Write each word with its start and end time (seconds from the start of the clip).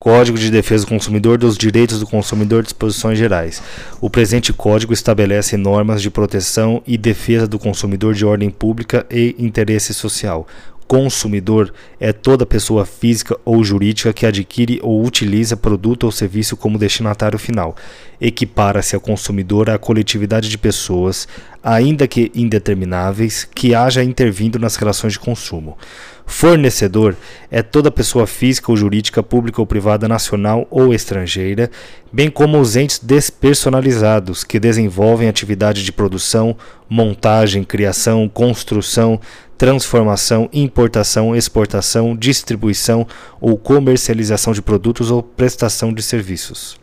Código 0.00 0.38
de 0.38 0.48
Defesa 0.48 0.84
do 0.84 0.90
Consumidor 0.90 1.38
dos 1.38 1.58
Direitos 1.58 1.98
do 1.98 2.06
Consumidor 2.06 2.62
Disposições 2.62 3.18
Gerais. 3.18 3.60
O 4.00 4.08
presente 4.08 4.52
código 4.52 4.92
estabelece 4.92 5.56
normas 5.56 6.00
de 6.00 6.08
proteção 6.08 6.80
e 6.86 6.96
defesa 6.96 7.48
do 7.48 7.58
consumidor 7.58 8.14
de 8.14 8.24
ordem 8.24 8.48
pública 8.48 9.04
e 9.10 9.34
interesse 9.40 9.92
social. 9.92 10.46
Consumidor 10.88 11.70
é 12.00 12.14
toda 12.14 12.46
pessoa 12.46 12.86
física 12.86 13.36
ou 13.44 13.62
jurídica 13.62 14.10
que 14.10 14.24
adquire 14.24 14.80
ou 14.82 15.04
utiliza 15.04 15.54
produto 15.54 16.04
ou 16.04 16.10
serviço 16.10 16.56
como 16.56 16.78
destinatário 16.78 17.38
final. 17.38 17.76
Equipara-se 18.18 18.96
a 18.96 18.98
consumidor 18.98 19.68
à 19.68 19.76
coletividade 19.76 20.48
de 20.48 20.56
pessoas, 20.56 21.28
ainda 21.62 22.08
que 22.08 22.32
indetermináveis, 22.34 23.44
que 23.44 23.74
haja 23.74 24.02
intervindo 24.02 24.58
nas 24.58 24.76
relações 24.76 25.12
de 25.12 25.18
consumo. 25.20 25.76
Fornecedor 26.24 27.16
é 27.50 27.62
toda 27.62 27.90
pessoa 27.90 28.26
física 28.26 28.70
ou 28.70 28.76
jurídica, 28.76 29.22
pública 29.22 29.60
ou 29.60 29.66
privada, 29.66 30.08
nacional 30.08 30.66
ou 30.70 30.94
estrangeira, 30.94 31.70
bem 32.10 32.30
como 32.30 32.58
os 32.60 32.76
entes 32.76 32.98
despersonalizados 32.98 34.44
que 34.44 34.60
desenvolvem 34.60 35.28
atividade 35.28 35.82
de 35.82 35.92
produção, 35.92 36.56
montagem, 36.88 37.64
criação, 37.64 38.28
construção, 38.28 39.20
transformação, 39.58 40.48
importação, 40.52 41.34
exportação, 41.34 42.16
distribuição 42.16 43.04
ou 43.40 43.58
comercialização 43.58 44.52
de 44.52 44.62
produtos 44.62 45.10
ou 45.10 45.20
prestação 45.20 45.92
de 45.92 46.00
serviços. 46.00 46.78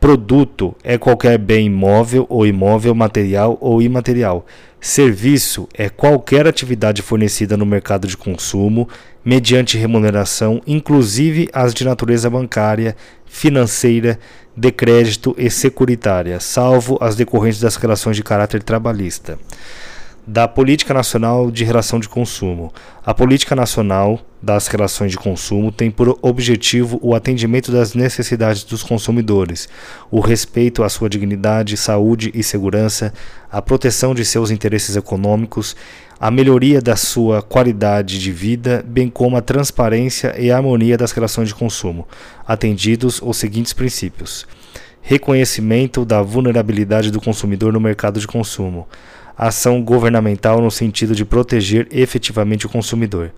Produto 0.00 0.74
é 0.82 0.96
qualquer 0.96 1.36
bem 1.36 1.68
móvel 1.68 2.24
ou 2.30 2.46
imóvel, 2.46 2.94
material 2.94 3.58
ou 3.60 3.82
imaterial. 3.82 4.46
Serviço 4.80 5.68
é 5.74 5.90
qualquer 5.90 6.46
atividade 6.46 7.02
fornecida 7.02 7.54
no 7.54 7.66
mercado 7.66 8.08
de 8.08 8.16
consumo 8.16 8.88
mediante 9.22 9.76
remuneração, 9.76 10.62
inclusive 10.66 11.50
as 11.52 11.74
de 11.74 11.84
natureza 11.84 12.30
bancária, 12.30 12.96
financeira, 13.26 14.18
de 14.56 14.72
crédito 14.72 15.34
e 15.36 15.50
securitária, 15.50 16.40
salvo 16.40 16.96
as 16.98 17.14
decorrentes 17.14 17.60
das 17.60 17.76
relações 17.76 18.16
de 18.16 18.22
caráter 18.22 18.62
trabalhista 18.62 19.38
da 20.26 20.46
Política 20.46 20.92
Nacional 20.92 21.50
de 21.50 21.64
Relação 21.64 21.98
de 21.98 22.08
Consumo. 22.08 22.72
A 23.04 23.14
Política 23.14 23.56
Nacional 23.56 24.20
das 24.42 24.68
Relações 24.68 25.10
de 25.10 25.16
Consumo 25.16 25.72
tem 25.72 25.90
por 25.90 26.18
objetivo 26.22 26.98
o 27.02 27.14
atendimento 27.14 27.72
das 27.72 27.94
necessidades 27.94 28.62
dos 28.64 28.82
consumidores, 28.82 29.68
o 30.10 30.20
respeito 30.20 30.82
à 30.82 30.88
sua 30.88 31.08
dignidade, 31.08 31.76
saúde 31.76 32.30
e 32.34 32.42
segurança, 32.42 33.12
a 33.50 33.60
proteção 33.60 34.14
de 34.14 34.24
seus 34.24 34.50
interesses 34.50 34.96
econômicos, 34.96 35.74
a 36.18 36.30
melhoria 36.30 36.80
da 36.82 36.96
sua 36.96 37.40
qualidade 37.42 38.18
de 38.18 38.30
vida, 38.30 38.84
bem 38.86 39.08
como 39.08 39.36
a 39.36 39.42
transparência 39.42 40.34
e 40.38 40.50
a 40.50 40.56
harmonia 40.56 40.96
das 40.96 41.12
relações 41.12 41.48
de 41.48 41.54
consumo, 41.54 42.06
atendidos 42.46 43.20
os 43.22 43.38
seguintes 43.38 43.72
princípios: 43.72 44.46
reconhecimento 45.00 46.04
da 46.04 46.20
vulnerabilidade 46.22 47.10
do 47.10 47.20
consumidor 47.20 47.72
no 47.72 47.80
mercado 47.80 48.20
de 48.20 48.26
consumo 48.26 48.86
ação 49.40 49.82
governamental 49.82 50.60
no 50.60 50.70
sentido 50.70 51.14
de 51.14 51.24
proteger 51.24 51.88
efetivamente 51.90 52.66
o 52.66 52.68
consumidor, 52.68 53.32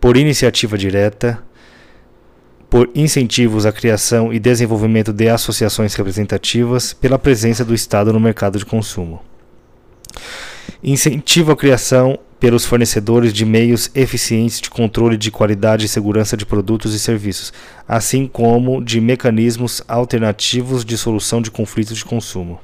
por 0.00 0.16
iniciativa 0.16 0.78
direta, 0.78 1.38
por 2.70 2.90
incentivos 2.94 3.66
à 3.66 3.72
criação 3.72 4.32
e 4.32 4.38
desenvolvimento 4.38 5.12
de 5.12 5.28
associações 5.28 5.94
representativas, 5.94 6.94
pela 6.94 7.18
presença 7.18 7.62
do 7.62 7.74
Estado 7.74 8.10
no 8.10 8.18
mercado 8.18 8.58
de 8.58 8.64
consumo. 8.64 9.20
Incentivo 10.82 11.52
à 11.52 11.56
criação 11.56 12.18
pelos 12.40 12.64
fornecedores 12.64 13.30
de 13.30 13.44
meios 13.44 13.90
eficientes 13.94 14.62
de 14.62 14.70
controle 14.70 15.18
de 15.18 15.30
qualidade 15.30 15.84
e 15.84 15.88
segurança 15.90 16.38
de 16.38 16.46
produtos 16.46 16.94
e 16.94 16.98
serviços, 16.98 17.52
assim 17.86 18.26
como 18.26 18.82
de 18.82 18.98
mecanismos 18.98 19.82
alternativos 19.86 20.86
de 20.86 20.96
solução 20.96 21.42
de 21.42 21.50
conflitos 21.50 21.98
de 21.98 22.04
consumo 22.04 22.58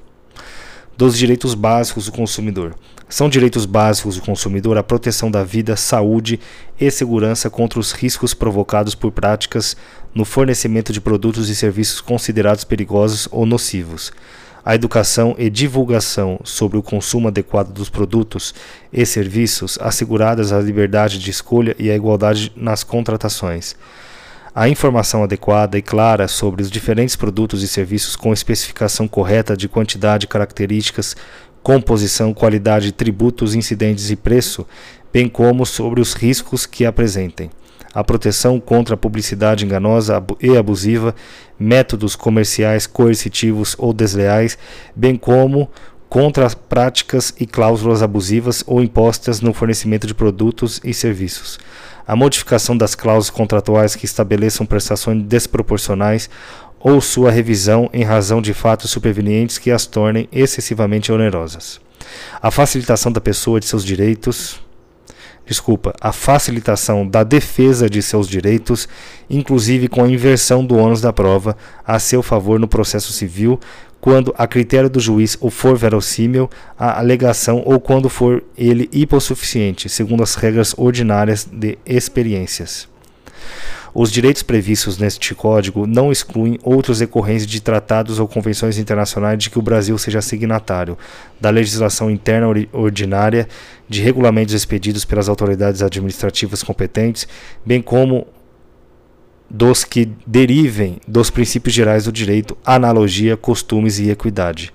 dos 1.01 1.17
direitos 1.17 1.55
básicos 1.55 2.05
do 2.05 2.13
consumidor. 2.13 2.75
São 3.09 3.27
direitos 3.27 3.65
básicos 3.65 4.17
do 4.17 4.23
consumidor 4.23 4.77
a 4.77 4.83
proteção 4.83 5.31
da 5.31 5.43
vida, 5.43 5.75
saúde 5.75 6.39
e 6.79 6.91
segurança 6.91 7.49
contra 7.49 7.81
os 7.81 7.93
riscos 7.93 8.35
provocados 8.35 8.95
por 8.95 9.11
práticas 9.11 9.75
no 10.15 10.27
fornecimento 10.27 10.93
de 10.93 11.01
produtos 11.01 11.49
e 11.49 11.57
serviços 11.57 12.03
considerados 12.03 12.65
perigosos 12.65 13.27
ou 13.33 13.47
nocivos. 13.47 14.13
A 14.63 14.75
educação 14.75 15.35
e 15.39 15.49
divulgação 15.49 16.39
sobre 16.45 16.77
o 16.77 16.83
consumo 16.83 17.29
adequado 17.29 17.73
dos 17.73 17.89
produtos 17.89 18.55
e 18.93 19.07
serviços, 19.07 19.79
asseguradas 19.81 20.53
a 20.53 20.61
liberdade 20.61 21.19
de 21.19 21.31
escolha 21.31 21.75
e 21.79 21.91
a 21.91 21.97
igualdade 21.97 22.53
nas 22.55 22.85
contratações 22.85 23.75
a 24.55 24.69
informação 24.69 25.23
adequada 25.23 25.79
e 25.79 25.83
clara 25.83 26.27
sobre 26.27 26.63
os 26.63 26.71
diferentes 26.71 27.15
produtos 27.15 27.63
e 27.63 27.69
serviços 27.69 28.17
com 28.17 28.33
especificação 28.33 29.07
correta 29.07 29.57
de 29.57 29.69
quantidade, 29.69 30.27
características, 30.27 31.17
composição, 31.63 32.35
qualidade, 32.35 32.93
tributos, 32.93 33.55
incidentes 33.55 34.11
e 34.11 34.17
preço, 34.17 34.67
bem 35.13 35.29
como 35.29 35.65
sobre 35.65 36.01
os 36.01 36.15
riscos 36.15 36.67
que 36.67 36.85
apresentem. 36.85 37.51
A 37.93 38.05
proteção 38.05 38.61
contra 38.61 38.95
a 38.95 38.99
publicidade 38.99 39.65
enganosa 39.65 40.23
e 40.41 40.57
abusiva, 40.57 41.15
métodos 41.59 42.15
comerciais 42.17 42.87
coercitivos 42.87 43.75
ou 43.79 43.93
desleais, 43.93 44.57
bem 44.95 45.17
como 45.17 45.69
contra 46.09 46.45
as 46.45 46.55
práticas 46.55 47.33
e 47.39 47.47
cláusulas 47.47 48.03
abusivas 48.03 48.65
ou 48.67 48.83
impostas 48.83 49.41
no 49.41 49.53
fornecimento 49.53 50.07
de 50.09 50.15
produtos 50.15 50.81
e 50.83 50.93
serviços 50.93 51.59
a 52.11 52.17
modificação 52.17 52.77
das 52.77 52.97
cláusulas 52.97 53.31
contratuais 53.31 53.95
que 53.95 54.05
estabeleçam 54.05 54.67
prestações 54.67 55.23
desproporcionais 55.23 56.29
ou 56.81 57.01
sua 57.01 57.31
revisão 57.31 57.89
em 57.93 58.03
razão 58.03 58.43
de 58.43 58.53
fatos 58.53 58.91
supervenientes 58.91 59.59
que 59.59 59.71
as 59.71 59.87
tornem 59.87 60.29
excessivamente 60.33 61.13
onerosas. 61.13 61.81
A 62.43 62.51
facilitação 62.51 63.13
da 63.13 63.21
pessoa 63.21 63.61
de 63.61 63.67
seus 63.67 63.85
direitos, 63.85 64.61
desculpa, 65.51 65.93
a 66.01 66.13
facilitação 66.13 67.05
da 67.05 67.25
defesa 67.25 67.91
de 67.91 68.01
seus 68.01 68.29
direitos, 68.29 68.89
inclusive 69.29 69.89
com 69.89 70.05
a 70.05 70.09
inversão 70.09 70.65
do 70.65 70.77
ônus 70.77 71.01
da 71.01 71.13
prova 71.13 71.57
a 71.85 71.99
seu 71.99 72.23
favor 72.23 72.61
no 72.61 72.69
processo 72.69 73.13
civil, 73.13 73.59
quando 74.01 74.33
a 74.39 74.47
critério 74.47 74.89
do 74.89 75.01
juiz 75.01 75.37
ou 75.41 75.51
for 75.51 75.77
verossímil 75.77 76.49
a 76.79 77.01
alegação 77.01 77.65
ou 77.67 77.81
quando 77.81 78.09
for 78.09 78.45
ele 78.57 78.89
hipossuficiente, 78.93 79.89
segundo 79.89 80.23
as 80.23 80.37
regras 80.37 80.73
ordinárias 80.79 81.45
de 81.45 81.77
experiências. 81.85 82.89
Os 83.93 84.13
direitos 84.13 84.43
previstos 84.43 84.99
neste 84.99 85.35
código 85.35 85.87
não 85.87 86.13
excluem 86.13 86.59
outros 86.63 87.01
decorrentes 87.01 87.47
de 87.47 87.61
tratados 87.61 88.21
ou 88.21 88.29
convenções 88.29 88.79
internacionais 88.79 89.39
de 89.39 89.51
que 89.51 89.59
o 89.59 89.63
Brasil 89.63 89.99
seja 89.99 90.23
signatário, 90.23 90.97
da 91.41 91.51
legislação 91.51 92.11
interna 92.11 92.47
ordinária, 92.73 93.49
de 93.89 94.01
regulamentos 94.01 94.55
expedidos 94.55 95.05
pelas 95.05 95.29
autoridades 95.29 95.83
administrativas 95.83 96.63
competentes, 96.63 97.27
bem 97.67 97.83
como 97.83 98.27
dos 99.51 99.83
que 99.83 100.09
derivem 100.25 101.01
dos 101.09 101.29
princípios 101.29 101.75
gerais 101.75 102.05
do 102.05 102.13
direito, 102.13 102.57
analogia, 102.65 103.37
costumes 103.37 103.99
e 103.99 104.09
equidade. 104.09 104.73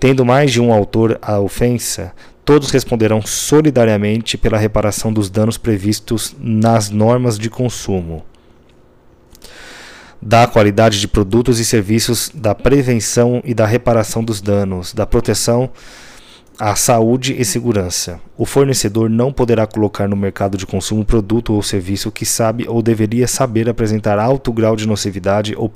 Tendo 0.00 0.24
mais 0.24 0.50
de 0.50 0.60
um 0.60 0.72
autor 0.72 1.18
a 1.20 1.38
ofensa, 1.38 2.14
todos 2.44 2.70
responderão 2.70 3.20
solidariamente 3.20 4.38
pela 4.38 4.56
reparação 4.56 5.12
dos 5.12 5.28
danos 5.28 5.58
previstos 5.58 6.34
nas 6.38 6.88
normas 6.88 7.38
de 7.38 7.50
consumo, 7.50 8.24
da 10.20 10.46
qualidade 10.46 11.00
de 11.00 11.08
produtos 11.08 11.60
e 11.60 11.64
serviços, 11.64 12.30
da 12.34 12.54
prevenção 12.54 13.40
e 13.44 13.54
da 13.54 13.66
reparação 13.66 14.22
dos 14.22 14.40
danos, 14.40 14.92
da 14.92 15.06
proteção 15.06 15.70
à 16.58 16.74
saúde 16.74 17.36
e 17.38 17.44
segurança. 17.44 18.20
O 18.36 18.44
fornecedor 18.44 19.08
não 19.08 19.32
poderá 19.32 19.64
colocar 19.64 20.08
no 20.08 20.16
mercado 20.16 20.58
de 20.58 20.66
consumo 20.66 21.04
produto 21.04 21.52
ou 21.52 21.62
serviço 21.62 22.10
que 22.10 22.26
sabe 22.26 22.66
ou 22.68 22.82
deveria 22.82 23.28
saber 23.28 23.68
apresentar 23.68 24.18
alto 24.18 24.52
grau 24.52 24.74
de 24.74 24.86
nocividade 24.86 25.54
ou 25.56 25.70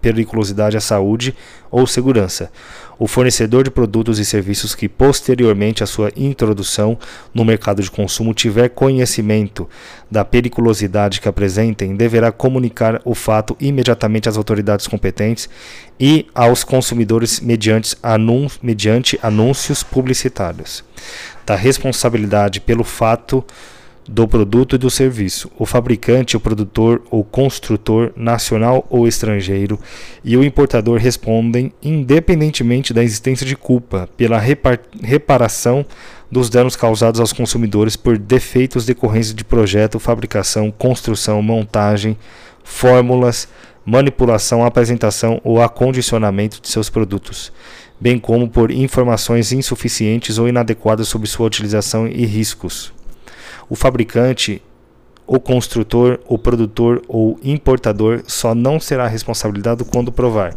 periculosidade 0.00 0.76
à 0.76 0.80
saúde 0.80 1.32
ou 1.70 1.86
segurança. 1.86 2.50
O 2.98 3.06
fornecedor 3.06 3.62
de 3.62 3.70
produtos 3.70 4.18
e 4.18 4.24
serviços 4.24 4.74
que 4.74 4.88
posteriormente 4.88 5.84
à 5.84 5.86
sua 5.86 6.10
introdução 6.16 6.98
no 7.34 7.44
mercado 7.44 7.82
de 7.82 7.90
consumo 7.90 8.32
tiver 8.32 8.70
conhecimento 8.70 9.68
da 10.10 10.24
periculosidade 10.24 11.20
que 11.20 11.28
apresentem, 11.28 11.94
deverá 11.94 12.32
comunicar 12.32 13.02
o 13.04 13.14
fato 13.14 13.54
imediatamente 13.60 14.28
às 14.28 14.36
autoridades 14.38 14.86
competentes 14.86 15.48
e 16.00 16.26
aos 16.34 16.64
consumidores 16.64 17.40
mediante, 17.40 17.96
anun 18.02 18.48
mediante 18.62 19.18
anúncios 19.22 19.82
publicitários. 19.82 20.82
Da 21.44 21.54
responsabilidade 21.54 22.60
pelo 22.60 22.82
fato 22.82 23.44
do 24.08 24.26
produto 24.28 24.76
e 24.76 24.78
do 24.78 24.90
serviço, 24.90 25.50
o 25.58 25.66
fabricante, 25.66 26.36
o 26.36 26.40
produtor 26.40 27.02
ou 27.10 27.24
construtor 27.24 28.12
nacional 28.16 28.86
ou 28.88 29.08
estrangeiro 29.08 29.78
e 30.24 30.36
o 30.36 30.44
importador 30.44 30.98
respondem 30.98 31.72
independentemente 31.82 32.94
da 32.94 33.02
existência 33.02 33.44
de 33.44 33.56
culpa 33.56 34.08
pela 34.16 34.40
reparação 35.02 35.84
dos 36.30 36.48
danos 36.50 36.76
causados 36.76 37.20
aos 37.20 37.32
consumidores 37.32 37.96
por 37.96 38.18
defeitos 38.18 38.84
decorrentes 38.84 39.34
de 39.34 39.44
projeto, 39.44 39.98
fabricação, 39.98 40.70
construção, 40.70 41.42
montagem, 41.42 42.16
fórmulas, 42.62 43.48
manipulação, 43.84 44.64
apresentação 44.64 45.40
ou 45.44 45.62
acondicionamento 45.62 46.60
de 46.60 46.68
seus 46.68 46.90
produtos, 46.90 47.52
bem 48.00 48.18
como 48.18 48.48
por 48.48 48.70
informações 48.70 49.52
insuficientes 49.52 50.38
ou 50.38 50.48
inadequadas 50.48 51.06
sobre 51.06 51.28
sua 51.28 51.46
utilização 51.46 52.08
e 52.08 52.26
riscos. 52.26 52.95
O 53.68 53.74
fabricante 53.74 54.62
o 55.26 55.40
construtor, 55.40 56.20
o 56.28 56.38
produtor 56.38 57.02
ou 57.08 57.38
importador 57.42 58.22
só 58.28 58.54
não 58.54 58.78
será 58.78 59.08
responsabilizado 59.08 59.84
quando 59.84 60.12
provar 60.12 60.54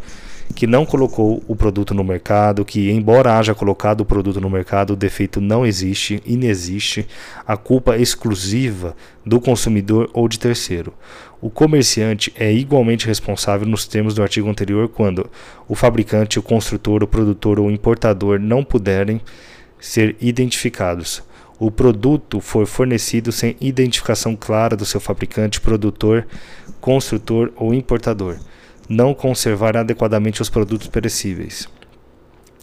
que 0.55 0.67
não 0.67 0.85
colocou 0.85 1.43
o 1.47 1.55
produto 1.55 1.93
no 1.93 2.03
mercado, 2.03 2.65
que 2.65 2.89
embora 2.89 3.37
haja 3.37 3.53
colocado 3.53 4.01
o 4.01 4.05
produto 4.05 4.41
no 4.41 4.49
mercado, 4.49 4.93
o 4.93 4.95
defeito 4.95 5.39
não 5.39 5.65
existe, 5.65 6.21
inexiste, 6.25 7.07
a 7.45 7.55
culpa 7.55 7.95
é 7.95 8.01
exclusiva 8.01 8.95
do 9.25 9.39
consumidor 9.39 10.09
ou 10.13 10.27
de 10.27 10.39
terceiro. 10.39 10.93
O 11.39 11.49
comerciante 11.49 12.33
é 12.35 12.51
igualmente 12.51 13.07
responsável 13.07 13.67
nos 13.67 13.85
termos 13.85 14.13
do 14.13 14.23
artigo 14.23 14.49
anterior 14.49 14.89
quando 14.89 15.29
o 15.67 15.75
fabricante, 15.75 16.39
o 16.39 16.43
construtor, 16.43 17.03
o 17.03 17.07
produtor 17.07 17.59
ou 17.59 17.67
o 17.67 17.71
importador 17.71 18.39
não 18.39 18.63
puderem 18.63 19.21
ser 19.79 20.15
identificados 20.19 21.23
o 21.59 21.69
produto 21.69 22.39
for 22.39 22.65
fornecido 22.65 23.31
sem 23.31 23.55
identificação 23.59 24.35
clara 24.35 24.77
do 24.77 24.85
seu 24.85 25.01
fabricante, 25.01 25.59
produtor, 25.59 26.25
construtor 26.79 27.51
ou 27.55 27.73
importador, 27.73 28.37
não 28.87 29.13
conservar 29.13 29.75
adequadamente 29.75 30.41
os 30.41 30.49
produtos 30.49 30.87
perecíveis. 30.87 31.67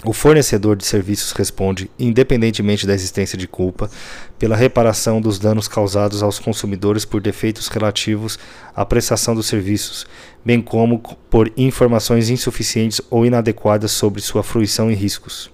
O 0.05 0.13
fornecedor 0.13 0.77
de 0.77 0.85
serviços 0.85 1.33
responde, 1.33 1.91
independentemente 1.99 2.87
da 2.87 2.95
existência 2.95 3.37
de 3.37 3.49
culpa, 3.49 3.91
pela 4.39 4.57
reparação 4.57 5.21
dos 5.21 5.39
danos 5.39 5.69
causados 5.69 6.23
aos 6.23 6.39
consumidores 6.39 7.05
por 7.05 7.21
defeitos 7.21 7.69
relativos 7.69 8.39
à 8.75 8.85
prestação 8.85 9.35
dos 9.35 9.47
serviços, 9.47 10.07
bem 10.45 10.61
como 10.61 10.99
por 11.31 11.51
informações 11.57 12.29
insuficientes 12.29 13.01
ou 13.11 13.25
inadequadas 13.25 13.91
sobre 13.91 14.21
sua 14.21 14.43
fruição 14.43 14.91
e 14.91 14.95
riscos. 14.95 15.51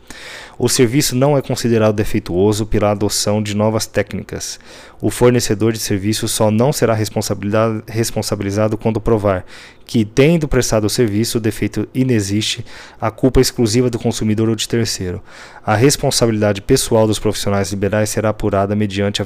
O 0.58 0.68
serviço 0.68 1.16
não 1.16 1.36
é 1.36 1.42
considerado 1.42 1.94
defeituoso 1.94 2.66
pela 2.66 2.90
adoção 2.90 3.42
de 3.42 3.56
novas 3.56 3.86
técnicas. 3.86 4.60
O 5.00 5.10
fornecedor 5.10 5.72
de 5.72 5.78
serviço 5.78 6.28
só 6.28 6.50
não 6.50 6.72
será 6.72 6.94
responsabilizado 6.94 8.76
quando 8.76 9.00
provar 9.00 9.44
que, 9.84 10.04
tendo 10.04 10.46
prestado 10.46 10.84
o 10.84 10.90
serviço, 10.90 11.38
o 11.38 11.40
defeito 11.40 11.88
inexiste, 11.92 12.64
a 13.00 13.10
culpa 13.10 13.40
é 13.40 13.42
exclusiva 13.42 13.90
do 13.90 13.98
consumidor 13.98 14.48
ou 14.48 14.54
de 14.54 14.68
terceiro. 14.68 15.20
A 15.66 15.74
responsabilidade 15.74 16.62
pessoal 16.62 17.06
dos 17.06 17.18
profissionais 17.18 17.70
liberais 17.70 18.10
será 18.10 18.28
apurada 18.28 18.71
mediante 18.74 19.22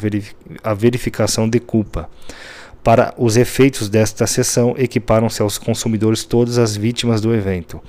a 0.63 0.75
verificação 0.75 1.49
de 1.49 1.61
culpa. 1.61 2.09
Para 2.83 3.13
os 3.19 3.37
efeitos 3.37 3.89
desta 3.89 4.27
sessão, 4.27 4.75
equiparam-se 4.79 5.43
aos 5.43 5.59
consumidores 5.59 6.23
todas 6.23 6.57
as 6.57 6.77
vítimas 6.77 7.21
do 7.21 7.35
evento, 7.35 7.81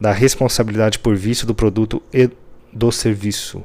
da 0.00 0.10
responsabilidade 0.10 0.98
por 0.98 1.14
vício 1.14 1.46
do 1.46 1.54
produto 1.54 2.02
e 2.12 2.30
do 2.72 2.90
serviço. 2.92 3.62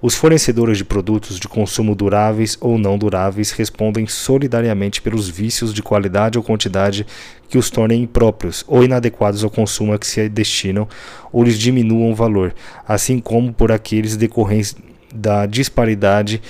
Os 0.00 0.14
fornecedores 0.14 0.78
de 0.78 0.84
produtos 0.84 1.38
de 1.38 1.48
consumo 1.48 1.94
duráveis 1.94 2.56
ou 2.60 2.78
não 2.78 2.98
duráveis 2.98 3.50
respondem 3.50 4.06
solidariamente 4.06 5.00
pelos 5.00 5.28
vícios 5.28 5.72
de 5.72 5.82
qualidade 5.82 6.38
ou 6.38 6.44
quantidade 6.44 7.06
que 7.48 7.58
os 7.58 7.70
tornem 7.70 8.02
impróprios 8.02 8.64
ou 8.66 8.84
inadequados 8.84 9.42
ao 9.42 9.50
consumo 9.50 9.92
a 9.92 9.98
que 9.98 10.06
se 10.06 10.28
destinam 10.28 10.88
ou 11.32 11.42
lhes 11.42 11.58
diminuam 11.58 12.10
o 12.10 12.14
valor, 12.14 12.54
assim 12.86 13.18
como 13.18 13.52
por 13.52 13.72
aqueles 13.72 14.16
decorrentes 14.16 14.76
da 15.14 15.44
disparidade 15.44 16.40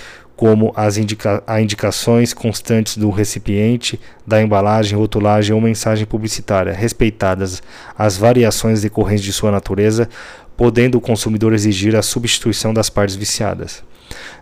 como 0.43 0.73
as 0.75 0.97
indica 0.97 1.41
indicações 1.61 2.35
constantes 2.35 2.97
do 2.97 3.11
recipiente, 3.11 4.01
da 4.27 4.43
embalagem, 4.43 4.99
rotulagem 4.99 5.55
ou 5.55 5.61
mensagem 5.61 6.05
publicitária, 6.05 6.73
respeitadas 6.73 7.63
as 7.97 8.17
variações 8.17 8.83
decorrentes 8.83 9.23
de 9.23 9.33
sua 9.33 9.53
natureza, 9.53 10.09
podendo 10.57 10.99
o 10.99 11.01
consumidor 11.01 11.53
exigir 11.53 11.95
a 11.95 12.03
substituição 12.03 12.75
das 12.75 12.91
partes 12.91 13.15
viciadas. 13.15 13.85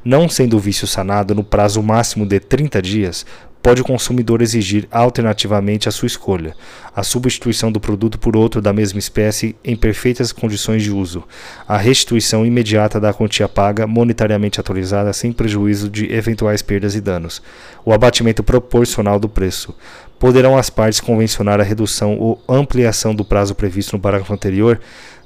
Não 0.03 0.27
sendo 0.27 0.57
o 0.57 0.59
vício 0.59 0.87
sanado 0.87 1.35
no 1.35 1.45
prazo 1.45 1.83
máximo 1.83 2.25
de 2.25 2.41
30 2.41 2.81
dias, 2.81 3.27
pode 3.63 3.83
o 3.83 3.85
consumidor 3.85 4.41
exigir 4.41 4.89
alternativamente 4.91 5.89
a 5.89 5.93
sua 5.93 6.07
escolha, 6.07 6.55
a 6.95 7.03
substituição 7.03 7.71
do 7.71 7.79
produto 7.79 8.19
por 8.19 8.37
outro 8.37 8.61
da 8.61 8.73
mesma 8.73 8.99
espécie 8.99 9.55
em 9.65 9.77
perfeitas 9.77 10.33
condições 10.33 10.83
de 10.83 10.91
uso, 10.91 11.25
a 11.69 11.77
restituição 11.77 12.45
imediata 12.45 12.99
da 12.99 13.13
quantia 13.13 13.49
paga, 13.49 13.87
monetariamente 13.87 14.59
atualizada 14.59 15.13
sem 15.13 15.33
prejuízo 15.33 15.91
de 15.91 16.13
eventuais 16.13 16.63
perdas 16.63 16.95
e 16.95 17.01
danos, 17.01 17.43
o 17.85 17.93
abatimento 17.93 18.43
proporcional 18.43 19.19
do 19.19 19.29
preço. 19.29 19.75
Poderão 20.19 20.57
as 20.57 20.69
partes 20.69 21.01
convencionar 21.01 21.61
a 21.61 21.65
redução 21.65 22.19
ou 22.19 22.43
ampliação 22.49 23.15
do 23.15 23.25
prazo 23.25 23.55
previsto 23.55 23.95
no 23.95 24.03
parágrafo 24.03 24.35
anterior, 24.35 24.79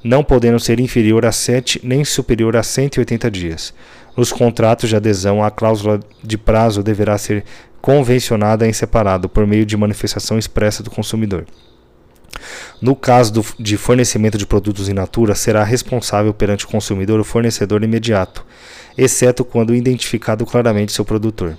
não 0.04 0.22
podendo 0.22 0.60
ser 0.60 0.78
inferior 0.78 1.24
a 1.24 1.32
7 1.32 1.80
nem 1.82 2.04
superior 2.04 2.56
a 2.56 2.62
180 2.62 3.30
dias. 3.30 3.74
Nos 4.16 4.32
contratos 4.32 4.88
de 4.88 4.94
adesão, 4.94 5.42
a 5.42 5.50
cláusula 5.50 5.98
de 6.22 6.38
prazo 6.38 6.82
deverá 6.82 7.18
ser 7.18 7.44
convencionada 7.84 8.66
em 8.66 8.72
separado, 8.72 9.28
por 9.28 9.46
meio 9.46 9.66
de 9.66 9.76
manifestação 9.76 10.38
expressa 10.38 10.82
do 10.82 10.90
consumidor. 10.90 11.44
No 12.80 12.96
caso 12.96 13.30
do, 13.30 13.44
de 13.58 13.76
fornecimento 13.76 14.38
de 14.38 14.46
produtos 14.46 14.88
in 14.88 14.94
natura, 14.94 15.34
será 15.34 15.62
responsável 15.62 16.32
perante 16.32 16.64
o 16.64 16.68
consumidor 16.68 17.20
o 17.20 17.24
fornecedor 17.24 17.84
imediato, 17.84 18.42
exceto 18.96 19.44
quando 19.44 19.74
identificado 19.74 20.46
claramente 20.46 20.94
seu 20.94 21.04
produtor. 21.04 21.58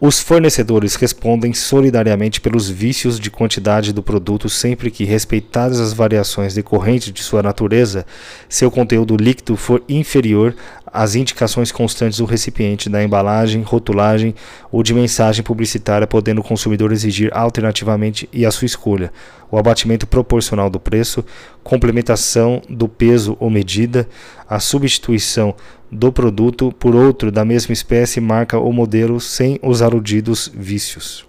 Os 0.00 0.20
fornecedores 0.20 0.94
respondem 0.94 1.52
solidariamente 1.52 2.40
pelos 2.40 2.70
vícios 2.70 3.18
de 3.18 3.32
quantidade 3.32 3.92
do 3.92 4.00
produto 4.00 4.48
sempre 4.48 4.92
que, 4.92 5.02
respeitadas 5.02 5.80
as 5.80 5.92
variações 5.92 6.54
decorrentes 6.54 7.12
de 7.12 7.20
sua 7.20 7.42
natureza, 7.42 8.06
seu 8.48 8.70
conteúdo 8.70 9.16
líquido 9.16 9.56
for 9.56 9.82
inferior 9.88 10.54
às 10.92 11.14
indicações 11.14 11.72
constantes 11.72 12.18
do 12.18 12.24
recipiente, 12.24 12.88
da 12.88 13.02
embalagem, 13.02 13.62
rotulagem 13.62 14.34
ou 14.70 14.82
de 14.82 14.94
mensagem 14.94 15.42
publicitária, 15.44 16.06
podendo 16.06 16.40
o 16.40 16.44
consumidor 16.44 16.92
exigir 16.92 17.30
alternativamente 17.32 18.28
e 18.32 18.44
a 18.44 18.50
sua 18.50 18.66
escolha 18.66 19.12
o 19.50 19.56
abatimento 19.56 20.06
proporcional 20.06 20.68
do 20.68 20.78
preço, 20.78 21.24
complementação 21.62 22.62
do 22.68 22.88
peso 22.88 23.36
ou 23.40 23.50
medida, 23.50 24.08
a 24.48 24.60
substituição 24.60 25.54
do 25.90 26.12
produto 26.12 26.72
por 26.78 26.94
outro 26.94 27.32
da 27.32 27.44
mesma 27.44 27.72
espécie, 27.72 28.20
marca 28.20 28.58
ou 28.58 28.72
modelo 28.72 29.20
sem 29.20 29.58
os 29.62 29.80
aludidos 29.80 30.50
vícios. 30.54 31.26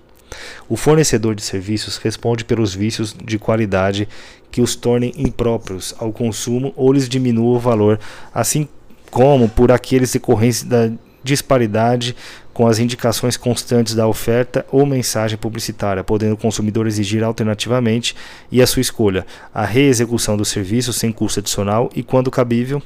O 0.68 0.76
fornecedor 0.76 1.34
de 1.34 1.42
serviços 1.42 1.98
responde 1.98 2.46
pelos 2.46 2.76
vícios 2.76 3.16
de 3.24 3.40
qualidade 3.40 4.08
que 4.52 4.62
os 4.62 4.76
tornem 4.76 5.14
impróprios 5.18 5.96
ao 5.98 6.12
consumo 6.12 6.74
ou 6.76 6.92
lhes 6.92 7.10
diminuam 7.10 7.56
o 7.56 7.60
valor, 7.60 8.00
assim 8.34 8.68
como 9.12 9.50
por 9.50 9.72
aqueles 9.72 10.12
decorrentes 10.12 10.64
da 10.64 10.90
disparidade 11.24 12.16
com 12.54 12.68
as 12.68 12.80
indicações 12.80 13.38
constantes 13.38 13.96
da 13.96 14.08
oferta 14.08 14.66
ou 14.72 14.86
mensagem 14.86 15.38
publicitária, 15.38 16.04
podendo 16.04 16.34
o 16.34 16.38
consumidor 16.38 16.88
exigir 16.88 17.24
alternativamente 17.24 18.16
e 18.52 18.62
a 18.62 18.68
sua 18.68 18.82
escolha 18.82 19.26
a 19.54 19.64
reexecução 19.66 20.36
do 20.36 20.44
serviço 20.44 20.92
sem 20.92 21.12
custo 21.12 21.40
adicional 21.40 21.90
e, 21.96 22.04
quando 22.04 22.32
cabível, 22.32 22.82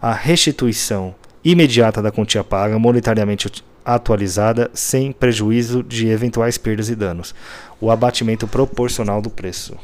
a 0.00 0.12
restituição 0.12 1.14
imediata 1.44 2.02
da 2.02 2.10
quantia 2.10 2.44
paga 2.44 2.78
monetariamente 2.78 3.48
atualizada 3.84 4.70
sem 4.74 5.12
prejuízo 5.12 5.82
de 5.82 6.08
eventuais 6.08 6.58
perdas 6.58 6.90
e 6.90 6.96
danos, 6.96 7.34
o 7.80 7.90
abatimento 7.90 8.46
proporcional 8.46 9.22
do 9.22 9.30
preço. 9.30 9.76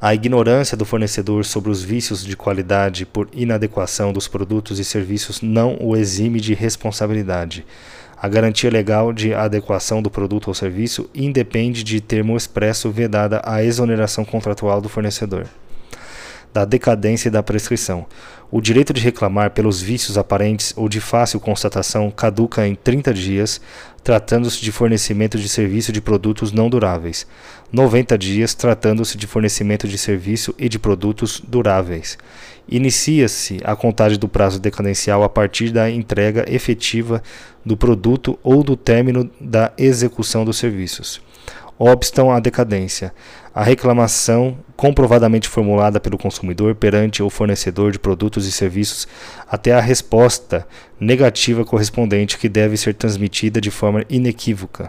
A 0.00 0.14
ignorância 0.14 0.76
do 0.76 0.84
fornecedor 0.84 1.44
sobre 1.44 1.72
os 1.72 1.82
vícios 1.82 2.24
de 2.24 2.36
qualidade 2.36 3.04
por 3.04 3.28
inadequação 3.32 4.12
dos 4.12 4.28
produtos 4.28 4.78
e 4.78 4.84
serviços 4.84 5.42
não 5.42 5.76
o 5.80 5.96
exime 5.96 6.40
de 6.40 6.54
responsabilidade. 6.54 7.66
A 8.16 8.28
garantia 8.28 8.70
legal 8.70 9.12
de 9.12 9.34
adequação 9.34 10.00
do 10.00 10.08
produto 10.08 10.46
ou 10.46 10.54
serviço 10.54 11.10
independe 11.12 11.82
de 11.82 12.00
termo 12.00 12.36
expresso 12.36 12.92
vedada 12.92 13.42
a 13.44 13.64
exoneração 13.64 14.24
contratual 14.24 14.80
do 14.80 14.88
fornecedor 14.88 15.48
da 16.52 16.64
decadência 16.64 17.28
e 17.28 17.30
da 17.30 17.42
prescrição. 17.42 18.06
O 18.50 18.62
direito 18.62 18.94
de 18.94 19.02
reclamar 19.02 19.50
pelos 19.50 19.82
vícios 19.82 20.16
aparentes 20.16 20.72
ou 20.74 20.88
de 20.88 21.00
fácil 21.00 21.38
constatação 21.38 22.10
caduca 22.10 22.66
em 22.66 22.74
30 22.74 23.12
dias, 23.12 23.60
tratando-se 24.02 24.62
de 24.62 24.72
fornecimento 24.72 25.36
de 25.36 25.48
serviço 25.48 25.92
de 25.92 26.00
produtos 26.00 26.50
não 26.50 26.70
duráveis. 26.70 27.26
90 27.70 28.16
dias, 28.16 28.54
tratando-se 28.54 29.18
de 29.18 29.26
fornecimento 29.26 29.86
de 29.86 29.98
serviço 29.98 30.54
e 30.58 30.66
de 30.66 30.78
produtos 30.78 31.42
duráveis. 31.46 32.16
Inicia-se 32.66 33.60
a 33.64 33.76
contagem 33.76 34.18
do 34.18 34.28
prazo 34.28 34.58
decadencial 34.58 35.22
a 35.22 35.28
partir 35.28 35.70
da 35.70 35.90
entrega 35.90 36.44
efetiva 36.48 37.22
do 37.64 37.76
produto 37.76 38.38
ou 38.42 38.62
do 38.64 38.76
término 38.76 39.30
da 39.38 39.72
execução 39.76 40.44
dos 40.44 40.56
serviços. 40.56 41.20
obstam 41.78 42.32
à 42.32 42.40
decadência. 42.40 43.14
A 43.58 43.64
reclamação 43.64 44.56
comprovadamente 44.76 45.48
formulada 45.48 45.98
pelo 45.98 46.16
consumidor 46.16 46.76
perante 46.76 47.24
o 47.24 47.28
fornecedor 47.28 47.90
de 47.90 47.98
produtos 47.98 48.46
e 48.46 48.52
serviços 48.52 49.08
até 49.50 49.72
a 49.72 49.80
resposta 49.80 50.64
negativa 51.00 51.64
correspondente 51.64 52.38
que 52.38 52.48
deve 52.48 52.76
ser 52.76 52.94
transmitida 52.94 53.60
de 53.60 53.68
forma 53.68 54.04
inequívoca. 54.08 54.86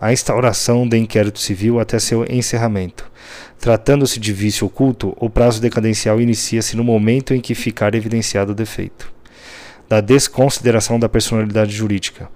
A 0.00 0.12
instauração 0.12 0.84
do 0.84 0.96
inquérito 0.96 1.38
civil 1.38 1.78
até 1.78 2.00
seu 2.00 2.24
encerramento. 2.28 3.08
Tratando-se 3.56 4.18
de 4.18 4.32
vício 4.32 4.66
oculto, 4.66 5.16
o 5.16 5.30
prazo 5.30 5.60
decadencial 5.60 6.20
inicia-se 6.20 6.76
no 6.76 6.82
momento 6.82 7.32
em 7.32 7.40
que 7.40 7.54
ficar 7.54 7.94
evidenciado 7.94 8.50
o 8.50 8.54
defeito. 8.56 9.12
Da 9.88 10.00
desconsideração 10.00 10.98
da 10.98 11.08
personalidade 11.08 11.70
jurídica. 11.70 12.28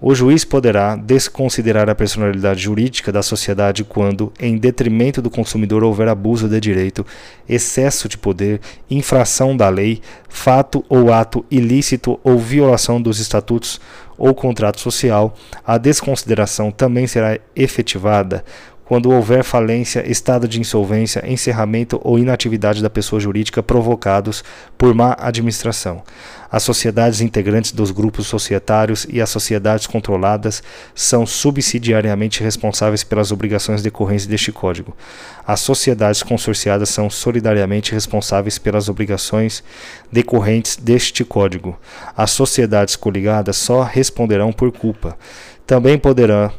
O 0.00 0.14
juiz 0.14 0.44
poderá 0.44 0.94
desconsiderar 0.94 1.90
a 1.90 1.94
personalidade 1.94 2.62
jurídica 2.62 3.10
da 3.10 3.20
sociedade 3.20 3.82
quando, 3.82 4.32
em 4.38 4.56
detrimento 4.56 5.20
do 5.20 5.28
consumidor, 5.28 5.82
houver 5.82 6.06
abuso 6.06 6.48
de 6.48 6.60
direito, 6.60 7.04
excesso 7.48 8.08
de 8.08 8.16
poder, 8.16 8.60
infração 8.88 9.56
da 9.56 9.68
lei, 9.68 10.00
fato 10.28 10.84
ou 10.88 11.12
ato 11.12 11.44
ilícito 11.50 12.18
ou 12.22 12.38
violação 12.38 13.02
dos 13.02 13.18
estatutos 13.18 13.80
ou 14.16 14.32
contrato 14.32 14.78
social. 14.78 15.34
A 15.66 15.76
desconsideração 15.76 16.70
também 16.70 17.08
será 17.08 17.36
efetivada 17.56 18.44
quando 18.84 19.10
houver 19.10 19.44
falência, 19.44 20.10
estado 20.10 20.48
de 20.48 20.58
insolvência, 20.58 21.22
encerramento 21.30 22.00
ou 22.02 22.18
inatividade 22.18 22.82
da 22.82 22.88
pessoa 22.88 23.20
jurídica 23.20 23.62
provocados 23.62 24.42
por 24.78 24.94
má 24.94 25.14
administração. 25.18 26.02
As 26.50 26.62
sociedades 26.62 27.20
integrantes 27.20 27.72
dos 27.72 27.90
grupos 27.90 28.26
societários 28.26 29.06
e 29.10 29.20
as 29.20 29.28
sociedades 29.28 29.86
controladas 29.86 30.62
são 30.94 31.26
subsidiariamente 31.26 32.42
responsáveis 32.42 33.04
pelas 33.04 33.30
obrigações 33.30 33.82
decorrentes 33.82 34.26
deste 34.26 34.50
Código. 34.50 34.96
As 35.46 35.60
sociedades 35.60 36.22
consorciadas 36.22 36.88
são 36.88 37.10
solidariamente 37.10 37.92
responsáveis 37.92 38.58
pelas 38.58 38.88
obrigações 38.88 39.62
decorrentes 40.10 40.76
deste 40.76 41.22
Código. 41.22 41.78
As 42.16 42.30
sociedades 42.30 42.96
coligadas 42.96 43.56
só 43.56 43.82
responderão 43.82 44.50
por 44.50 44.72
culpa. 44.72 45.18
Também 45.66 45.98
poderão 45.98 46.50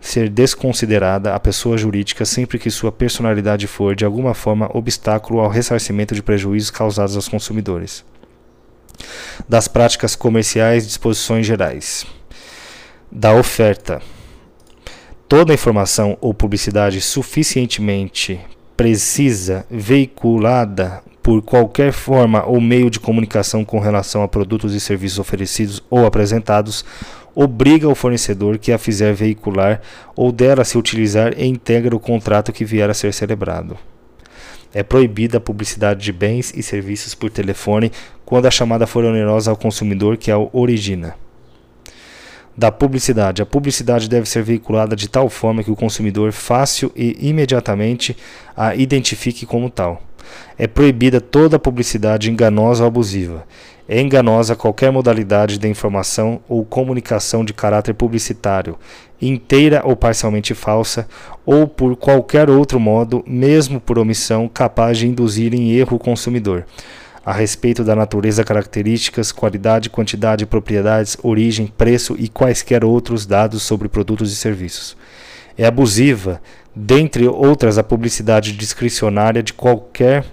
ser 0.00 0.28
desconsiderada 0.28 1.34
a 1.34 1.40
pessoa 1.40 1.76
jurídica 1.78 2.24
sempre 2.24 2.58
que 2.58 2.70
sua 2.70 2.92
personalidade 2.92 3.66
for, 3.66 3.94
de 3.94 4.04
alguma 4.04 4.34
forma, 4.34 4.70
obstáculo 4.74 5.40
ao 5.40 5.48
ressarcimento 5.48 6.14
de 6.14 6.22
prejuízos 6.22 6.70
causados 6.70 7.16
aos 7.16 7.28
consumidores. 7.28 8.04
Das 9.48 9.68
práticas 9.68 10.14
comerciais, 10.16 10.86
disposições 10.86 11.46
gerais. 11.46 12.06
Da 13.10 13.34
oferta. 13.34 14.00
Toda 15.28 15.54
informação 15.54 16.18
ou 16.20 16.34
publicidade 16.34 17.00
suficientemente 17.00 18.40
precisa, 18.76 19.64
veiculada 19.70 21.02
por 21.22 21.40
qualquer 21.40 21.92
forma 21.92 22.44
ou 22.44 22.60
meio 22.60 22.90
de 22.90 23.00
comunicação 23.00 23.64
com 23.64 23.78
relação 23.78 24.22
a 24.22 24.28
produtos 24.28 24.74
e 24.74 24.80
serviços 24.80 25.18
oferecidos 25.18 25.82
ou 25.88 26.04
apresentados 26.04 26.84
obriga 27.34 27.88
o 27.88 27.94
fornecedor 27.94 28.58
que 28.58 28.70
a 28.70 28.78
fizer 28.78 29.14
veicular 29.14 29.80
ou 30.14 30.30
dela 30.30 30.64
se 30.64 30.76
utilizar 30.76 31.32
e 31.36 31.46
integra 31.46 31.96
o 31.96 32.00
contrato 32.00 32.52
que 32.52 32.64
vier 32.64 32.88
a 32.88 32.94
ser 32.94 33.12
celebrado. 33.12 33.76
É 34.74 34.82
proibida 34.82 35.38
a 35.38 35.40
publicidade 35.40 36.02
de 36.02 36.12
bens 36.12 36.52
e 36.54 36.62
serviços 36.62 37.14
por 37.14 37.30
telefone 37.30 37.92
quando 38.24 38.46
a 38.46 38.50
chamada 38.50 38.86
for 38.86 39.04
onerosa 39.04 39.50
ao 39.50 39.56
consumidor 39.56 40.16
que 40.16 40.30
a 40.30 40.38
origina. 40.38 41.14
Da 42.56 42.70
publicidade. 42.70 43.40
A 43.40 43.46
publicidade 43.46 44.08
deve 44.08 44.28
ser 44.28 44.42
veiculada 44.42 44.96
de 44.96 45.08
tal 45.08 45.30
forma 45.30 45.62
que 45.62 45.70
o 45.70 45.76
consumidor 45.76 46.32
fácil 46.32 46.90
e 46.94 47.28
imediatamente 47.28 48.16
a 48.56 48.74
identifique 48.74 49.46
como 49.46 49.70
tal. 49.70 50.02
É 50.58 50.66
proibida 50.66 51.20
toda 51.20 51.58
publicidade 51.58 52.30
enganosa 52.30 52.82
ou 52.82 52.88
abusiva. 52.88 53.46
É 53.88 54.00
enganosa 54.00 54.56
qualquer 54.56 54.90
modalidade 54.90 55.58
de 55.58 55.68
informação 55.68 56.40
ou 56.48 56.64
comunicação 56.64 57.44
de 57.44 57.52
caráter 57.52 57.92
publicitário, 57.94 58.78
inteira 59.20 59.82
ou 59.84 59.94
parcialmente 59.94 60.54
falsa, 60.54 61.06
ou 61.44 61.68
por 61.68 61.94
qualquer 61.96 62.48
outro 62.48 62.80
modo, 62.80 63.22
mesmo 63.26 63.78
por 63.78 63.98
omissão, 63.98 64.48
capaz 64.48 64.96
de 64.96 65.06
induzir 65.06 65.54
em 65.54 65.72
erro 65.72 65.96
o 65.96 66.00
consumidor 66.00 66.64
a 67.24 67.32
respeito 67.32 67.82
da 67.82 67.96
natureza, 67.96 68.44
características, 68.44 69.32
qualidade, 69.32 69.88
quantidade, 69.88 70.44
propriedades, 70.44 71.16
origem, 71.22 71.66
preço 71.66 72.14
e 72.18 72.28
quaisquer 72.28 72.84
outros 72.84 73.24
dados 73.24 73.62
sobre 73.62 73.88
produtos 73.88 74.30
e 74.30 74.36
serviços. 74.36 74.96
É 75.56 75.64
abusiva, 75.64 76.40
dentre 76.76 77.26
outras, 77.26 77.78
a 77.78 77.82
publicidade 77.82 78.52
discricionária 78.52 79.42
de 79.42 79.54
qualquer 79.54 80.24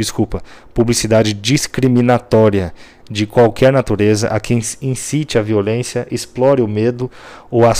desculpa, 0.00 0.42
publicidade 0.74 1.32
discriminatória 1.32 2.72
de 3.10 3.26
qualquer 3.26 3.72
natureza 3.72 4.28
a 4.28 4.38
quem 4.38 4.62
incite 4.80 5.36
a 5.36 5.42
violência, 5.42 6.06
explore 6.10 6.62
o 6.62 6.68
medo 6.68 7.10
ou 7.50 7.64
a, 7.66 7.72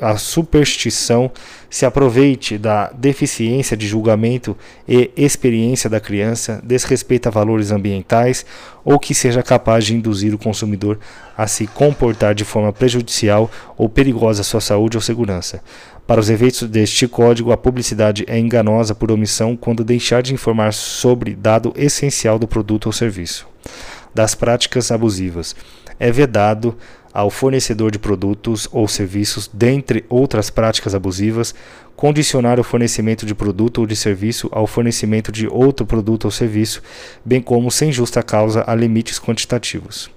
a 0.00 0.16
superstição, 0.16 1.30
se 1.68 1.84
aproveite 1.84 2.56
da 2.56 2.90
deficiência 2.94 3.76
de 3.76 3.88
julgamento 3.88 4.56
e 4.88 5.10
experiência 5.16 5.90
da 5.90 5.98
criança, 5.98 6.60
desrespeita 6.62 7.28
valores 7.28 7.72
ambientais 7.72 8.46
ou 8.84 9.00
que 9.00 9.14
seja 9.14 9.42
capaz 9.42 9.84
de 9.84 9.96
induzir 9.96 10.32
o 10.32 10.38
consumidor 10.38 10.98
a 11.36 11.48
se 11.48 11.66
comportar 11.66 12.34
de 12.34 12.44
forma 12.44 12.72
prejudicial 12.72 13.50
ou 13.76 13.88
perigosa 13.88 14.42
à 14.42 14.44
sua 14.44 14.60
saúde 14.60 14.96
ou 14.96 15.00
segurança. 15.00 15.60
Para 16.06 16.20
os 16.20 16.28
efeitos 16.28 16.62
deste 16.68 17.06
código, 17.06 17.52
a 17.52 17.56
publicidade 17.56 18.24
é 18.26 18.38
enganosa 18.38 18.94
por 18.94 19.12
omissão 19.12 19.56
quando 19.56 19.84
deixar 19.84 20.22
de 20.22 20.34
informar 20.34 20.72
sobre 20.72 21.34
dado 21.34 21.72
essencial 21.76 22.38
do 22.38 22.48
produto 22.48 22.86
ou 22.86 22.92
serviço. 22.92 23.46
Das 24.14 24.34
práticas 24.34 24.90
abusivas. 24.90 25.54
É 26.00 26.10
vedado 26.10 26.76
ao 27.14 27.30
fornecedor 27.30 27.90
de 27.90 27.98
produtos 27.98 28.66
ou 28.72 28.88
serviços, 28.88 29.48
dentre 29.52 30.04
outras 30.08 30.50
práticas 30.50 30.94
abusivas, 30.94 31.54
condicionar 31.94 32.58
o 32.58 32.64
fornecimento 32.64 33.24
de 33.24 33.34
produto 33.34 33.78
ou 33.78 33.86
de 33.86 33.94
serviço 33.94 34.48
ao 34.50 34.66
fornecimento 34.66 35.30
de 35.30 35.46
outro 35.46 35.86
produto 35.86 36.24
ou 36.24 36.30
serviço, 36.30 36.82
bem 37.24 37.40
como, 37.40 37.70
sem 37.70 37.92
justa 37.92 38.22
causa, 38.22 38.64
a 38.66 38.74
limites 38.74 39.20
quantitativos 39.20 40.10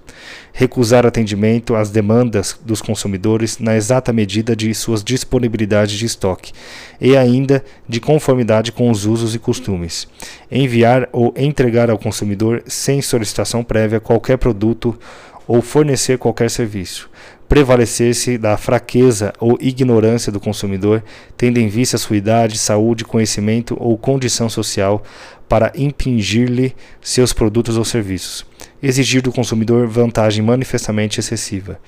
recusar 0.52 1.04
atendimento 1.04 1.74
às 1.74 1.90
demandas 1.90 2.58
dos 2.64 2.80
consumidores 2.80 3.58
na 3.58 3.76
exata 3.76 4.12
medida 4.12 4.56
de 4.56 4.72
suas 4.74 5.04
disponibilidades 5.04 5.96
de 5.96 6.06
estoque 6.06 6.52
e 7.00 7.16
ainda 7.16 7.64
de 7.88 8.00
conformidade 8.00 8.72
com 8.72 8.90
os 8.90 9.04
usos 9.04 9.34
e 9.34 9.38
costumes, 9.38 10.08
enviar 10.50 11.08
ou 11.12 11.32
entregar 11.36 11.90
ao 11.90 11.98
consumidor 11.98 12.62
sem 12.66 13.02
solicitação 13.02 13.62
prévia 13.62 14.00
qualquer 14.00 14.38
produto 14.38 14.98
ou 15.46 15.62
fornecer 15.62 16.18
qualquer 16.18 16.50
serviço, 16.50 17.08
prevalecer-se 17.48 18.36
da 18.36 18.56
fraqueza 18.56 19.32
ou 19.38 19.56
ignorância 19.60 20.32
do 20.32 20.40
consumidor, 20.40 21.02
tendo 21.36 21.58
em 21.58 21.68
vista 21.68 21.98
sua 21.98 22.16
idade, 22.16 22.58
saúde, 22.58 23.04
conhecimento 23.04 23.76
ou 23.78 23.96
condição 23.96 24.48
social, 24.48 25.02
para 25.48 25.72
impingir-lhe 25.76 26.74
seus 27.00 27.32
produtos 27.32 27.76
ou 27.76 27.84
serviços 27.84 28.44
exigir 28.82 29.22
do 29.22 29.32
consumidor 29.32 29.86
vantagem 29.86 30.44
manifestamente 30.44 31.20
excessiva, 31.20 31.78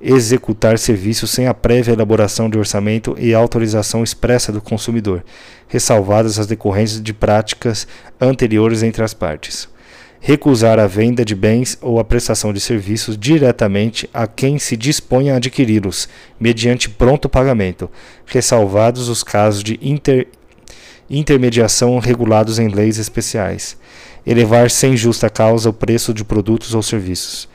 executar 0.00 0.78
serviços 0.78 1.30
sem 1.30 1.46
a 1.46 1.54
prévia 1.54 1.92
elaboração 1.92 2.50
de 2.50 2.58
orçamento 2.58 3.16
e 3.18 3.32
autorização 3.32 4.02
expressa 4.02 4.52
do 4.52 4.60
consumidor, 4.60 5.24
ressalvadas 5.68 6.38
as 6.38 6.46
decorrências 6.46 7.02
de 7.02 7.12
práticas 7.12 7.86
anteriores 8.20 8.82
entre 8.82 9.02
as 9.02 9.14
partes. 9.14 9.68
Recusar 10.20 10.78
a 10.78 10.86
venda 10.86 11.24
de 11.24 11.34
bens 11.34 11.76
ou 11.82 11.98
a 11.98 12.04
prestação 12.04 12.52
de 12.52 12.60
serviços 12.60 13.16
diretamente 13.16 14.08
a 14.12 14.26
quem 14.26 14.58
se 14.58 14.76
dispõe 14.76 15.30
a 15.30 15.36
adquiri-los, 15.36 16.08
mediante 16.40 16.88
pronto 16.88 17.28
pagamento, 17.28 17.90
ressalvados 18.26 19.08
os 19.08 19.22
casos 19.22 19.62
de 19.62 19.78
inter 19.82 20.26
intermediação 21.10 21.98
regulados 21.98 22.58
em 22.58 22.68
leis 22.68 22.98
especiais 22.98 23.76
elevar 24.26 24.70
sem 24.70 24.96
justa 24.96 25.28
causa 25.28 25.70
o 25.70 25.72
preço 25.72 26.14
de 26.14 26.24
produtos 26.24 26.74
ou 26.74 26.82
serviços, 26.82 27.48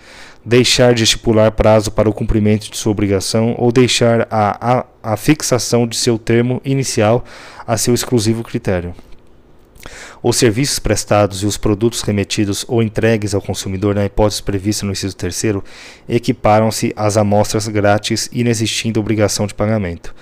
deixar 0.46 0.94
de 0.94 1.04
estipular 1.04 1.52
prazo 1.52 1.92
para 1.92 2.10
o 2.10 2.14
cumprimento 2.14 2.70
de 2.70 2.78
sua 2.78 2.92
obrigação 2.92 3.56
ou 3.58 3.72
deixar 3.72 4.28
a, 4.30 4.80
a, 4.80 4.86
a 5.14 5.18
fixação 5.18 5.88
de 5.88 5.96
seu 5.96 6.18
termo 6.18 6.62
inicial 6.64 7.24
a 7.68 7.78
seu 7.78 7.94
exclusivo 7.94 8.44
critério. 8.44 8.94
Os 10.22 10.36
serviços 10.36 10.80
prestados 10.80 11.44
e 11.44 11.46
os 11.46 11.56
produtos 11.56 12.02
remetidos 12.02 12.66
ou 12.68 12.84
entregues 12.84 13.34
ao 13.34 13.42
consumidor 13.42 13.96
na 13.96 14.06
hipótese 14.06 14.44
prevista 14.44 14.86
no 14.86 14.92
inciso 14.92 15.16
3 15.16 15.44
equiparam-se 16.10 16.92
às 16.96 17.16
amostras 17.16 17.68
grátis 17.70 18.30
inexistindo 18.34 19.00
obrigação 19.00 19.48
de 19.48 19.54
pagamento 19.54 20.14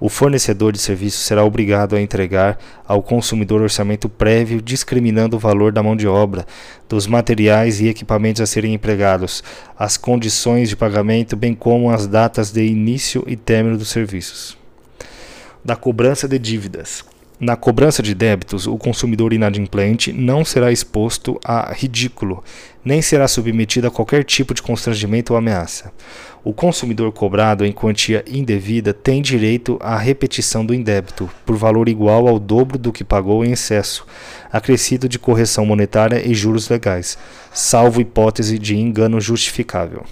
o 0.00 0.08
fornecedor 0.08 0.72
de 0.72 0.78
serviço 0.78 1.18
será 1.18 1.44
obrigado 1.44 1.96
a 1.96 2.00
entregar 2.00 2.58
ao 2.86 3.02
consumidor 3.02 3.62
orçamento 3.62 4.08
prévio 4.08 4.60
discriminando 4.60 5.36
o 5.36 5.40
valor 5.40 5.72
da 5.72 5.82
mão 5.82 5.96
de 5.96 6.06
obra, 6.06 6.46
dos 6.88 7.06
materiais 7.06 7.80
e 7.80 7.88
equipamentos 7.88 8.42
a 8.42 8.46
serem 8.46 8.74
empregados, 8.74 9.42
as 9.78 9.96
condições 9.96 10.68
de 10.68 10.76
pagamento, 10.76 11.36
bem 11.36 11.54
como 11.54 11.90
as 11.90 12.06
datas 12.06 12.50
de 12.50 12.64
início 12.64 13.24
e 13.26 13.36
término 13.36 13.78
dos 13.78 13.88
serviços. 13.88 14.56
da 15.64 15.74
cobrança 15.74 16.28
de 16.28 16.38
dívidas. 16.38 17.04
Na 17.38 17.54
cobrança 17.54 18.02
de 18.02 18.14
débitos, 18.14 18.66
o 18.66 18.78
consumidor 18.78 19.30
inadimplente 19.30 20.10
não 20.10 20.42
será 20.42 20.72
exposto 20.72 21.38
a 21.44 21.70
ridículo, 21.70 22.42
nem 22.82 23.02
será 23.02 23.28
submetido 23.28 23.86
a 23.86 23.90
qualquer 23.90 24.24
tipo 24.24 24.54
de 24.54 24.62
constrangimento 24.62 25.34
ou 25.34 25.38
ameaça. 25.38 25.92
O 26.42 26.54
consumidor 26.54 27.12
cobrado 27.12 27.66
em 27.66 27.72
quantia 27.72 28.24
indevida 28.26 28.94
tem 28.94 29.20
direito 29.20 29.76
à 29.82 29.98
repetição 29.98 30.64
do 30.64 30.72
indébito, 30.72 31.28
por 31.44 31.56
valor 31.56 31.90
igual 31.90 32.26
ao 32.26 32.38
dobro 32.38 32.78
do 32.78 32.90
que 32.90 33.04
pagou 33.04 33.44
em 33.44 33.52
excesso, 33.52 34.06
acrescido 34.50 35.06
de 35.06 35.18
correção 35.18 35.66
monetária 35.66 36.26
e 36.26 36.32
juros 36.32 36.70
legais, 36.70 37.18
salvo 37.52 38.00
hipótese 38.00 38.58
de 38.58 38.78
engano 38.78 39.20
justificável. 39.20 40.06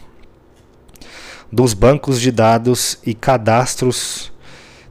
Dos 1.51 1.73
bancos 1.73 2.21
de 2.21 2.31
dados 2.31 2.99
e 3.07 3.15
cadastros 3.15 4.31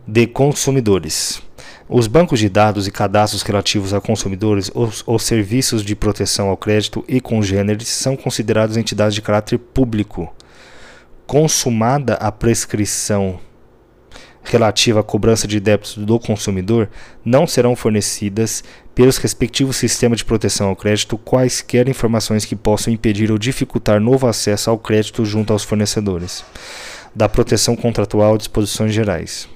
de 0.07 0.25
consumidores. 0.25 1.39
Os 1.87 2.07
bancos 2.07 2.39
de 2.39 2.47
dados 2.47 2.87
e 2.87 2.91
cadastros 2.91 3.41
relativos 3.41 3.93
a 3.93 3.99
consumidores 3.99 4.71
ou, 4.73 5.19
serviços 5.19 5.83
de 5.83 5.95
proteção 5.95 6.47
ao 6.47 6.57
crédito 6.57 7.03
e 7.07 7.19
congêneres 7.19 7.87
são 7.89 8.15
considerados 8.15 8.77
entidades 8.77 9.13
de 9.13 9.21
caráter 9.21 9.59
público. 9.59 10.33
Consumada 11.27 12.13
a 12.15 12.31
prescrição 12.31 13.39
relativa 14.43 14.99
à 14.99 15.03
cobrança 15.03 15.47
de 15.47 15.59
débitos 15.59 15.97
do 15.97 16.19
consumidor, 16.19 16.89
não 17.23 17.47
serão 17.47 17.75
fornecidas 17.75 18.63
pelos 18.93 19.17
respectivos 19.17 19.77
sistemas 19.77 20.17
de 20.17 20.25
proteção 20.25 20.67
ao 20.67 20.75
crédito 20.75 21.17
quaisquer 21.17 21.87
informações 21.87 22.45
que 22.45 22.55
possam 22.55 22.93
impedir 22.93 23.31
ou 23.31 23.37
dificultar 23.37 23.99
novo 24.01 24.27
acesso 24.27 24.69
ao 24.69 24.77
crédito 24.77 25.23
junto 25.25 25.53
aos 25.53 25.63
fornecedores. 25.63 26.43
Da 27.15 27.29
proteção 27.29 27.75
contratual 27.75 28.37
disposições 28.37 28.93
gerais. 28.93 29.47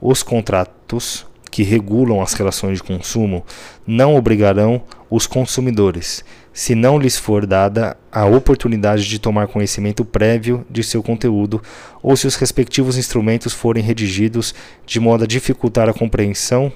Os 0.00 0.22
contratos 0.22 1.24
que 1.54 1.62
regulam 1.62 2.20
as 2.20 2.32
relações 2.32 2.78
de 2.78 2.82
consumo 2.82 3.46
não 3.86 4.16
obrigarão 4.16 4.82
os 5.08 5.24
consumidores, 5.24 6.24
se 6.52 6.74
não 6.74 6.98
lhes 6.98 7.16
for 7.16 7.46
dada 7.46 7.96
a 8.10 8.26
oportunidade 8.26 9.08
de 9.08 9.20
tomar 9.20 9.46
conhecimento 9.46 10.04
prévio 10.04 10.66
de 10.68 10.82
seu 10.82 11.00
conteúdo 11.00 11.62
ou 12.02 12.16
se 12.16 12.26
os 12.26 12.34
respectivos 12.34 12.98
instrumentos 12.98 13.52
forem 13.52 13.84
redigidos 13.84 14.52
de 14.84 14.98
modo 14.98 15.22
a 15.22 15.26
dificultar 15.28 15.88
a 15.88 15.94
compreensão 15.94 16.72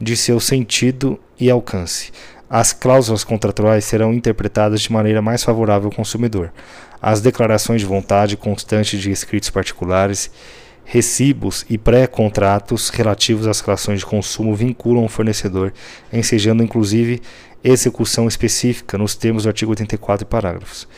de 0.00 0.16
seu 0.16 0.40
sentido 0.40 1.20
e 1.38 1.50
alcance. 1.50 2.10
As 2.48 2.72
cláusulas 2.72 3.24
contratuais 3.24 3.84
serão 3.84 4.14
interpretadas 4.14 4.80
de 4.80 4.90
maneira 4.90 5.20
mais 5.20 5.44
favorável 5.44 5.90
ao 5.90 5.94
consumidor. 5.94 6.50
As 7.02 7.20
declarações 7.20 7.82
de 7.82 7.86
vontade 7.86 8.38
constantes 8.38 9.02
de 9.02 9.10
escritos 9.10 9.50
particulares 9.50 10.30
recibos 10.90 11.66
e 11.68 11.76
pré-contratos 11.76 12.88
relativos 12.88 13.46
às 13.46 13.60
relações 13.60 13.98
de 13.98 14.06
consumo 14.06 14.54
vinculam 14.54 15.04
o 15.04 15.08
fornecedor, 15.08 15.70
ensejando 16.10 16.62
inclusive 16.62 17.20
execução 17.62 18.26
específica 18.26 18.96
nos 18.96 19.14
termos 19.14 19.42
do 19.42 19.50
artigo 19.50 19.72
84 19.72 20.26
e 20.26 20.30
parágrafos. 20.30 20.88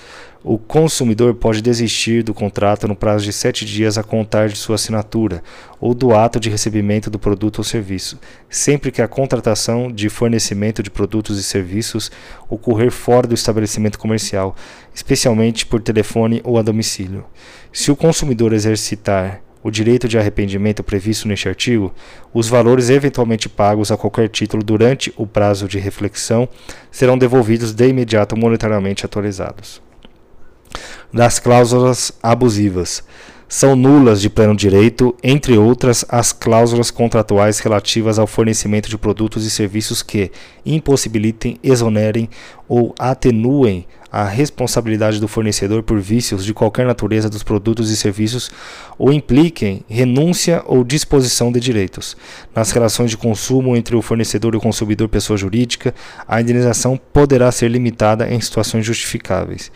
O 0.45 0.57
consumidor 0.57 1.35
pode 1.35 1.61
desistir 1.61 2.23
do 2.23 2.33
contrato 2.33 2.87
no 2.87 2.95
prazo 2.95 3.25
de 3.25 3.33
sete 3.33 3.65
dias 3.65 3.99
a 3.99 4.05
contar 4.05 4.49
de 4.49 4.57
sua 4.57 4.77
assinatura 4.77 5.43
ou 5.81 5.93
do 5.93 6.15
ato 6.15 6.39
de 6.39 6.49
recebimento 6.49 7.11
do 7.11 7.19
produto 7.19 7.59
ou 7.59 7.65
serviço, 7.65 8.17
sempre 8.49 8.93
que 8.93 9.03
a 9.03 9.09
contratação 9.09 9.91
de 9.91 10.09
fornecimento 10.09 10.85
de 10.85 10.91
produtos 10.91 11.37
e 11.37 11.43
serviços 11.43 12.13
ocorrer 12.49 12.93
fora 12.93 13.27
do 13.27 13.35
estabelecimento 13.35 13.99
comercial, 13.99 14.55
especialmente 14.95 15.67
por 15.67 15.83
telefone 15.83 16.41
ou 16.45 16.59
a 16.59 16.63
domicílio. 16.63 17.25
Se 17.73 17.91
o 17.91 17.97
consumidor 17.97 18.53
exercitar 18.53 19.43
o 19.63 19.71
direito 19.71 20.09
de 20.09 20.19
arrependimento 20.19 20.83
previsto 20.83 21.29
neste 21.29 21.49
artigo, 21.49 21.93
os 22.33 22.49
valores 22.49 22.91
eventualmente 22.91 23.49
pagos 23.49 23.91
a 23.91 23.97
qualquer 23.97 24.29
título 24.29 24.63
durante 24.63 25.13
o 25.17 25.27
prazo 25.27 25.69
de 25.69 25.79
reflexão 25.79 26.49
serão 26.91 27.19
devolvidos 27.19 27.73
de 27.73 27.89
imediato 27.89 28.37
monetariamente 28.37 29.05
atualizados. 29.05 29.83
Das 31.13 31.39
cláusulas 31.39 32.13
abusivas 32.23 33.03
são 33.51 33.75
nulas 33.75 34.21
de 34.21 34.31
pleno 34.31 34.55
direito, 34.55 35.13
entre 35.25 35.59
outras, 35.59 36.05
as 36.09 36.33
cláusulas 36.33 36.89
contratuais 36.89 37.59
relativas 37.59 38.17
ao 38.17 38.29
fornecimento 38.29 38.89
de 38.89 38.97
produtos 38.97 39.45
e 39.45 39.51
serviços 39.51 40.05
que 40.05 40.31
impossibilitem, 40.65 41.59
exonerem 41.61 42.31
ou 42.69 42.95
atenuem 42.97 43.89
a 44.11 44.25
responsabilidade 44.25 45.21
do 45.21 45.29
fornecedor 45.29 45.83
por 45.83 46.01
vícios 46.01 46.45
de 46.45 46.53
qualquer 46.53 46.87
natureza 46.87 47.31
dos 47.31 47.43
produtos 47.43 47.91
e 47.91 47.97
serviços 47.97 48.51
ou 48.99 49.13
impliquem 49.13 49.85
renúncia 49.89 50.63
ou 50.67 50.83
disposição 50.83 51.53
de 51.53 51.61
direitos. 51.61 52.17
Nas 52.55 52.71
relações 52.73 53.11
de 53.11 53.17
consumo 53.17 53.77
entre 53.77 53.95
o 53.95 54.03
fornecedor 54.03 54.55
e 54.55 54.57
o 54.57 54.61
consumidor 54.61 55.09
pessoa 55.09 55.37
jurídica, 55.37 55.95
a 56.27 56.41
indenização 56.41 57.01
poderá 57.13 57.51
ser 57.53 57.69
limitada 57.69 58.29
em 58.29 58.41
situações 58.41 58.85
justificáveis 58.85 59.71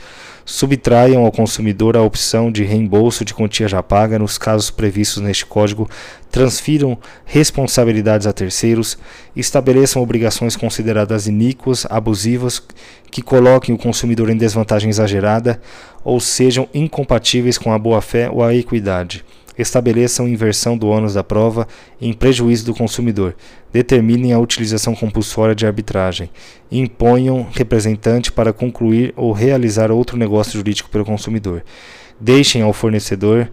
subtraiam 0.45 1.25
ao 1.25 1.33
consumidor 1.33 1.97
a 1.97 2.03
opção 2.03 2.51
de 2.51 2.65
reembolso 2.65 3.25
de 3.25 3.35
quantia 3.35 3.69
já 3.69 3.83
paga. 3.83 4.19
Nos 4.19 4.39
casos 4.39 4.71
previstos 4.71 5.23
neste 5.23 5.47
Código, 5.47 5.89
transfiram 6.31 6.99
responsabilidades 7.25 8.27
a 8.27 8.33
terceiros, 8.33 8.99
estabeleçam 9.35 10.03
obrigações 10.03 10.57
consideradas 10.57 11.27
iníquas, 11.27 11.87
abusivas, 11.89 12.63
que 13.11 13.23
coloquem 13.23 13.75
o 13.75 13.79
consumidor 13.79 14.31
em 14.31 14.37
desvantagem 14.37 14.91
exagerada 14.91 15.61
ou 16.03 16.21
sejam 16.21 16.69
incompatíveis 16.75 17.57
com 17.57 17.73
a 17.73 17.79
boa-fé 17.79 18.29
ou 18.29 18.43
a 18.43 18.55
equidade 18.55 19.25
estabeleçam 19.59 20.29
inversão 20.29 20.77
do 20.77 20.89
ônus 20.89 21.15
da 21.15 21.25
prova 21.25 21.67
em 22.01 22.13
prejuízo 22.13 22.67
do 22.67 22.75
consumidor, 22.75 23.35
determinem 23.73 24.33
a 24.33 24.39
utilização 24.39 24.95
compulsória 24.95 25.55
de 25.55 25.67
arbitragem, 25.67 26.31
imponham 26.71 27.47
representante 27.53 28.33
para 28.33 28.53
concluir 28.53 29.13
ou 29.17 29.33
realizar 29.33 29.91
outro 29.91 30.17
negócio 30.17 30.53
jurídico 30.53 30.91
pelo 30.91 31.05
consumidor, 31.05 31.65
deixem 32.21 32.63
ao 32.63 32.73
fornecedor 32.73 33.51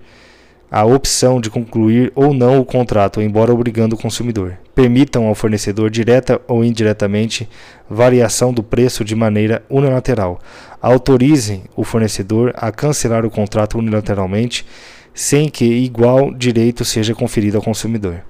a 0.71 0.85
opção 0.85 1.41
de 1.41 1.49
concluir 1.49 2.13
ou 2.15 2.33
não 2.33 2.57
o 2.57 2.63
contrato, 2.63 3.21
embora 3.21 3.53
obrigando 3.53 3.95
o 3.95 3.99
consumidor. 3.99 4.57
Permitam 4.73 5.27
ao 5.27 5.35
fornecedor, 5.35 5.89
direta 5.89 6.39
ou 6.47 6.63
indiretamente, 6.63 7.47
variação 7.89 8.53
do 8.53 8.63
preço 8.63 9.03
de 9.03 9.13
maneira 9.13 9.61
unilateral. 9.69 10.39
Autorizem 10.81 11.63
o 11.75 11.83
fornecedor 11.83 12.53
a 12.55 12.71
cancelar 12.71 13.25
o 13.25 13.29
contrato 13.29 13.77
unilateralmente 13.77 14.65
sem 15.13 15.49
que 15.49 15.65
igual 15.65 16.33
direito 16.33 16.85
seja 16.85 17.13
conferido 17.13 17.57
ao 17.57 17.63
consumidor. 17.63 18.23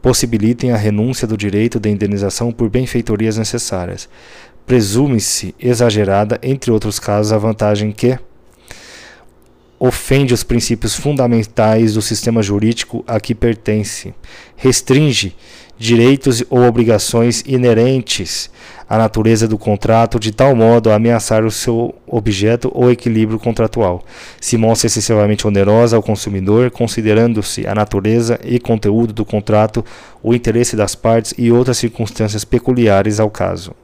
Possibilitem 0.00 0.70
a 0.70 0.76
renúncia 0.76 1.26
do 1.26 1.36
direito 1.36 1.80
de 1.80 1.88
indenização 1.88 2.52
por 2.52 2.68
benfeitorias 2.70 3.36
necessárias. 3.36 4.08
Presume-se 4.66 5.54
exagerada, 5.58 6.38
entre 6.42 6.70
outros 6.70 6.98
casos, 6.98 7.32
a 7.32 7.38
vantagem 7.38 7.90
que 7.90 8.18
ofende 9.78 10.34
os 10.34 10.42
princípios 10.42 10.94
fundamentais 10.94 11.94
do 11.94 12.02
sistema 12.02 12.42
jurídico 12.42 13.04
a 13.06 13.20
que 13.20 13.34
pertence, 13.34 14.12
restringe 14.56 15.36
direitos 15.78 16.42
ou 16.50 16.62
obrigações 16.62 17.42
inerentes 17.46 18.50
à 18.88 18.98
natureza 18.98 19.46
do 19.46 19.56
contrato 19.56 20.18
de 20.18 20.32
tal 20.32 20.56
modo 20.56 20.90
a 20.90 20.94
ameaçar 20.94 21.44
o 21.44 21.50
seu 21.50 21.94
objeto 22.06 22.70
ou 22.74 22.90
equilíbrio 22.90 23.38
contratual. 23.38 24.02
Se 24.40 24.56
mostra 24.56 24.86
excessivamente 24.86 25.46
onerosa 25.46 25.96
ao 25.96 26.02
consumidor, 26.02 26.70
considerando-se 26.70 27.66
a 27.66 27.74
natureza 27.74 28.40
e 28.42 28.58
conteúdo 28.58 29.12
do 29.12 29.24
contrato, 29.24 29.84
o 30.22 30.34
interesse 30.34 30.74
das 30.74 30.94
partes 30.94 31.34
e 31.38 31.52
outras 31.52 31.78
circunstâncias 31.78 32.44
peculiares 32.44 33.20
ao 33.20 33.30
caso. 33.30 33.74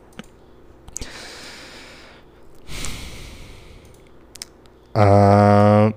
Ah, 4.95 5.93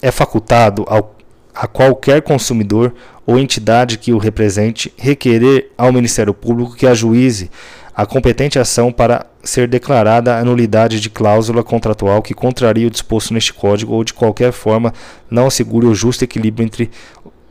é 0.00 0.10
facultado 0.10 0.84
ao, 0.86 1.17
a 1.60 1.66
qualquer 1.66 2.22
consumidor 2.22 2.94
ou 3.26 3.36
entidade 3.36 3.98
que 3.98 4.12
o 4.12 4.18
represente 4.18 4.92
requerer 4.96 5.72
ao 5.76 5.92
Ministério 5.92 6.32
Público 6.32 6.76
que 6.76 6.86
ajuize 6.86 7.50
a 7.92 8.06
competente 8.06 8.60
ação 8.60 8.92
para 8.92 9.26
ser 9.42 9.66
declarada 9.66 10.36
a 10.36 10.44
nulidade 10.44 11.00
de 11.00 11.10
cláusula 11.10 11.64
contratual 11.64 12.22
que 12.22 12.32
contraria 12.32 12.86
o 12.86 12.90
disposto 12.90 13.34
neste 13.34 13.52
Código 13.52 13.92
ou 13.92 14.04
de 14.04 14.14
qualquer 14.14 14.52
forma 14.52 14.94
não 15.28 15.48
assegure 15.48 15.84
o 15.84 15.94
justo 15.96 16.22
equilíbrio 16.22 16.64
entre 16.64 16.92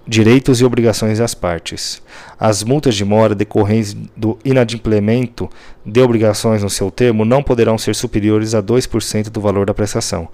direitos 0.08 0.62
e 0.62 0.66
obrigações 0.66 1.20
das 1.20 1.34
partes. 1.34 2.02
As 2.40 2.64
multas 2.64 2.96
de 2.96 3.04
mora 3.04 3.36
decorrentes 3.36 3.96
do 4.16 4.40
inadimplemento 4.46 5.50
de 5.86 6.02
obrigações 6.02 6.64
no 6.64 6.70
seu 6.70 6.90
termo 6.90 7.26
não 7.26 7.44
poderão 7.44 7.78
ser 7.78 7.94
superiores 7.94 8.56
a 8.56 8.64
2% 8.64 9.30
do 9.30 9.42
valor 9.42 9.66
da 9.66 9.74
prestação. 9.74 10.30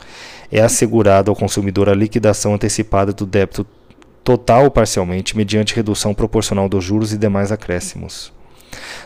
É 0.52 0.62
assegurado 0.62 1.32
ao 1.32 1.36
consumidor 1.36 1.90
a 1.90 1.96
liquidação 1.96 2.54
antecipada 2.54 3.12
do 3.12 3.26
débito 3.26 3.66
total 4.24 4.66
ou 4.66 4.72
parcialmente, 4.72 5.36
mediante 5.36 5.76
redução 5.76 6.14
proporcional 6.14 6.70
dos 6.70 6.84
juros 6.84 7.12
e 7.12 7.18
demais 7.18 7.52
acréscimos. 7.52 8.32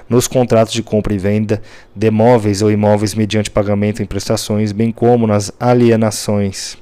Nos 0.07 0.27
contratos 0.27 0.73
de 0.73 0.83
compra 0.83 1.13
e 1.13 1.17
venda 1.17 1.61
de 1.95 2.11
móveis 2.11 2.61
ou 2.61 2.71
imóveis 2.71 3.13
mediante 3.13 3.49
pagamento 3.49 4.01
em 4.01 4.05
prestações, 4.05 4.71
bem 4.71 4.91
como 4.91 5.27
nas 5.27 5.51
alienações 5.59 6.77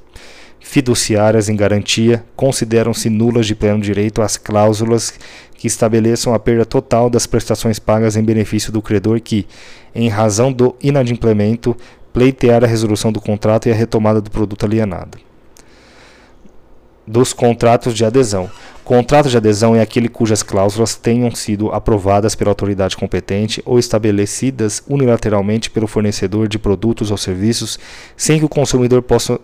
fiduciárias 0.65 1.47
em 1.47 1.55
garantia, 1.55 2.25
consideram-se 2.35 3.07
nulas 3.07 3.45
de 3.45 3.53
pleno 3.53 3.79
direito 3.79 4.19
as 4.19 4.35
cláusulas 4.35 5.13
que 5.55 5.67
estabeleçam 5.67 6.33
a 6.33 6.39
perda 6.39 6.65
total 6.65 7.07
das 7.07 7.27
prestações 7.27 7.77
pagas 7.77 8.17
em 8.17 8.23
benefício 8.23 8.71
do 8.71 8.81
credor 8.81 9.21
que, 9.21 9.45
em 9.93 10.09
razão 10.09 10.51
do 10.51 10.75
inadimplemento, 10.81 11.77
pleitear 12.11 12.63
a 12.63 12.67
resolução 12.67 13.11
do 13.11 13.21
contrato 13.21 13.69
e 13.69 13.71
a 13.71 13.75
retomada 13.75 14.19
do 14.19 14.31
produto 14.31 14.65
alienado. 14.65 15.19
Dos 17.05 17.31
contratos 17.31 17.93
de 17.93 18.03
adesão. 18.03 18.49
Contrato 18.83 19.29
de 19.29 19.37
adesão 19.37 19.75
é 19.75 19.81
aquele 19.81 20.09
cujas 20.09 20.41
cláusulas 20.41 20.95
tenham 20.95 21.33
sido 21.35 21.71
aprovadas 21.71 22.33
pela 22.33 22.49
autoridade 22.49 22.97
competente 22.97 23.61
ou 23.65 23.77
estabelecidas 23.77 24.81
unilateralmente 24.89 25.69
pelo 25.69 25.85
fornecedor 25.85 26.47
de 26.47 26.57
produtos 26.57 27.11
ou 27.11 27.17
serviços, 27.17 27.77
sem 28.17 28.39
que 28.39 28.45
o 28.45 28.49
consumidor 28.49 29.03
possa 29.03 29.39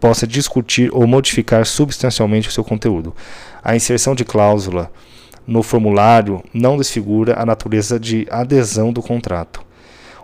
possa 0.00 0.26
discutir 0.26 0.90
ou 0.92 1.06
modificar 1.06 1.66
substancialmente 1.66 2.48
o 2.48 2.52
seu 2.52 2.64
conteúdo. 2.64 3.14
A 3.62 3.74
inserção 3.76 4.14
de 4.14 4.24
cláusula 4.24 4.90
no 5.46 5.62
formulário 5.62 6.42
não 6.52 6.76
desfigura 6.76 7.40
a 7.40 7.44
natureza 7.44 7.98
de 7.98 8.26
adesão 8.30 8.92
do 8.92 9.02
contrato. 9.02 9.64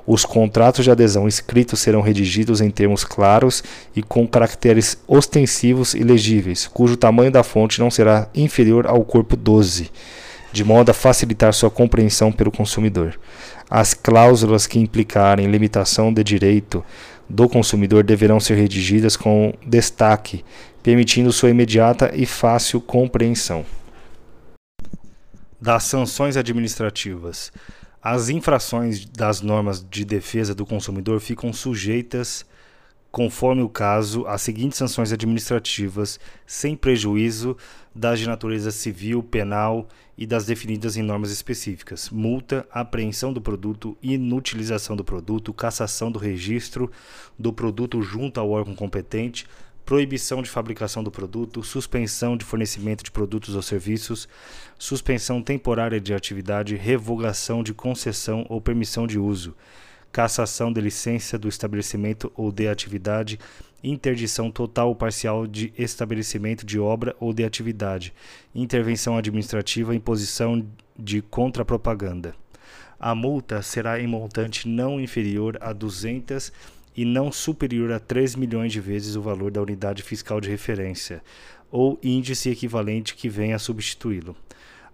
Os 0.07 0.25
contratos 0.25 0.85
de 0.85 0.91
adesão 0.91 1.29
escritos 1.29 1.81
serão 1.81 2.01
redigidos 2.01 2.63
em 2.63 2.71
termos 2.71 3.05
claros 3.05 3.63
e 3.95 4.03
com 4.03 4.27
caracteres 4.27 4.97
ostensivos 5.07 5.93
e 5.93 6.03
legíveis, 6.03 6.67
cujo 6.67 6.97
tamanho 6.97 7.31
da 7.31 7.43
fonte 7.43 7.79
não 7.79 7.91
será 7.91 8.27
inferior 8.35 8.87
ao 8.87 9.05
corpo 9.05 9.37
12, 9.37 9.91
de 10.51 10.65
modo 10.65 10.91
a 10.91 10.95
facilitar 10.95 11.53
sua 11.53 11.71
compreensão 11.71 12.33
pelo 12.33 12.51
consumidor. 12.51 13.21
As 13.69 13.93
cláusulas 13.93 14.67
que 14.67 14.79
implicarem 14.79 15.51
limitação 15.51 16.11
de 16.11 16.25
direito 16.25 16.83
do 17.29 17.49
consumidor 17.49 18.03
deverão 18.05 18.41
ser 18.41 18.55
redigidas 18.55 19.17
com 19.17 19.53
destaque, 19.67 20.45
permitindo 20.83 21.33
sua 21.33 21.51
imediata 21.51 22.11
e 22.14 22.25
fácil 22.25 22.81
compreensão. 22.81 23.64
Das 25.61 25.85
sanções 25.85 26.37
administrativas. 26.37 27.53
As 28.01 28.29
infrações 28.29 29.05
das 29.05 29.41
normas 29.41 29.85
de 29.88 30.05
defesa 30.05 30.55
do 30.55 30.64
consumidor 30.64 31.21
ficam 31.21 31.53
sujeitas, 31.53 32.47
conforme 33.11 33.62
o 33.62 33.69
caso, 33.69 34.25
às 34.27 34.41
seguintes 34.41 34.79
sanções 34.79 35.12
administrativas, 35.12 36.21
sem 36.47 36.77
prejuízo 36.77 37.57
das 37.95 38.21
de 38.21 38.29
natureza 38.29 38.71
civil, 38.71 39.23
penal 39.23 39.88
e 40.19 40.27
das 40.27 40.45
definidas 40.45 40.97
em 40.97 41.03
normas 41.03 41.31
específicas: 41.31 42.11
multa, 42.11 42.67
apreensão 42.73 43.33
do 43.33 43.41
produto, 43.41 43.97
inutilização 44.03 44.97
do 44.97 45.05
produto, 45.05 45.55
cassação 45.55 46.11
do 46.11 46.19
registro 46.19 46.91
do 47.39 47.53
produto 47.53 48.03
junto 48.03 48.41
ao 48.41 48.51
órgão 48.51 48.75
competente, 48.75 49.47
proibição 49.87 50.43
de 50.43 50.51
fabricação 50.51 51.05
do 51.05 51.11
produto, 51.11 51.63
suspensão 51.63 52.37
de 52.37 52.45
fornecimento 52.45 53.05
de 53.05 53.13
produtos 53.13 53.55
ou 53.55 53.63
serviços, 53.63 54.29
suspensão 54.77 55.41
temporária 55.41 56.01
de 56.01 56.13
atividade, 56.13 56.75
revogação 56.75 57.63
de 57.63 57.73
concessão 57.73 58.45
ou 58.49 58.61
permissão 58.61 59.07
de 59.07 59.19
uso, 59.19 59.55
cassação 60.11 60.73
de 60.73 60.81
licença 60.81 61.39
do 61.39 61.49
estabelecimento 61.49 62.31
ou 62.35 62.51
de 62.51 62.67
atividade, 62.67 63.39
interdição 63.83 64.51
total 64.51 64.88
ou 64.88 64.95
parcial 64.95 65.47
de 65.47 65.73
estabelecimento 65.79 66.67
de 66.67 66.79
obra 66.79 67.14
ou 67.21 67.33
de 67.33 67.45
atividade, 67.45 68.12
intervenção 68.55 69.17
administrativa, 69.17 69.95
imposição 69.95 70.67
de 70.99 71.23
contrapropaganda. 71.23 72.35
A 72.99 73.14
multa 73.14 73.62
será 73.62 74.01
em 74.01 74.07
montante 74.07 74.67
não 74.67 75.01
inferior 75.01 75.57
a 75.61 75.73
200 75.73 76.53
e 76.97 77.05
não 77.05 77.31
superior 77.31 77.93
a 77.93 78.01
3 78.01 78.35
milhões 78.35 78.73
de 78.73 78.81
vezes 78.81 79.14
o 79.14 79.23
valor 79.23 79.53
da 79.53 79.62
unidade 79.62 80.03
fiscal 80.03 80.41
de 80.41 80.49
referência 80.49 81.23
ou 81.71 81.99
índice 82.03 82.51
equivalente 82.51 83.14
que 83.14 83.29
venha 83.29 83.57
a 83.57 83.59
substituí-lo. 83.61 84.35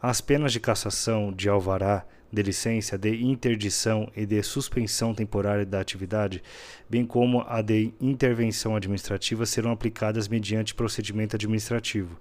As 0.02 0.20
penas 0.20 0.52
de 0.52 0.60
cassação, 0.60 1.32
de 1.32 1.48
alvará, 1.48 2.04
de 2.34 2.42
licença, 2.42 2.98
de 2.98 3.24
interdição 3.24 4.10
e 4.16 4.26
de 4.26 4.42
suspensão 4.42 5.14
temporária 5.14 5.64
da 5.64 5.80
atividade, 5.80 6.42
bem 6.90 7.06
como 7.06 7.44
a 7.48 7.62
de 7.62 7.94
intervenção 8.00 8.76
administrativa, 8.76 9.46
serão 9.46 9.70
aplicadas 9.70 10.28
mediante 10.28 10.74
procedimento 10.74 11.36
administrativo, 11.36 12.18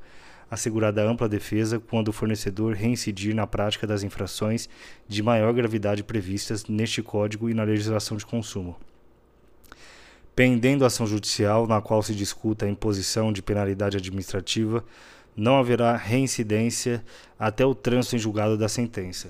assegurada 0.49 1.04
ampla 1.04 1.28
defesa 1.28 1.80
quando 1.80 2.10
o 2.10 2.13
fornecedor 2.13 2.76
reincidir 2.76 3.34
na 3.34 3.47
prática 3.47 3.88
das 3.88 4.04
infrações 4.04 4.69
de 5.08 5.23
maior 5.23 5.52
gravidade 5.54 6.04
previstas 6.04 6.65
neste 6.65 7.02
Código 7.02 7.49
e 7.49 7.54
na 7.54 7.63
legislação 7.63 8.15
de 8.15 8.26
consumo. 8.26 8.78
Pendendo 10.36 10.86
ação 10.86 11.06
judicial 11.06 11.67
na 11.67 11.82
qual 11.82 12.02
se 12.02 12.15
discuta 12.15 12.65
a 12.65 12.69
imposição 12.69 13.32
de 13.32 13.41
penalidade 13.41 13.97
administrativa, 13.97 14.84
não 15.36 15.58
haverá 15.58 15.95
reincidência 15.95 17.04
até 17.38 17.65
o 17.65 17.73
trânsito 17.73 18.15
em 18.15 18.19
julgado 18.19 18.58
da 18.58 18.69
sentença 18.69 19.30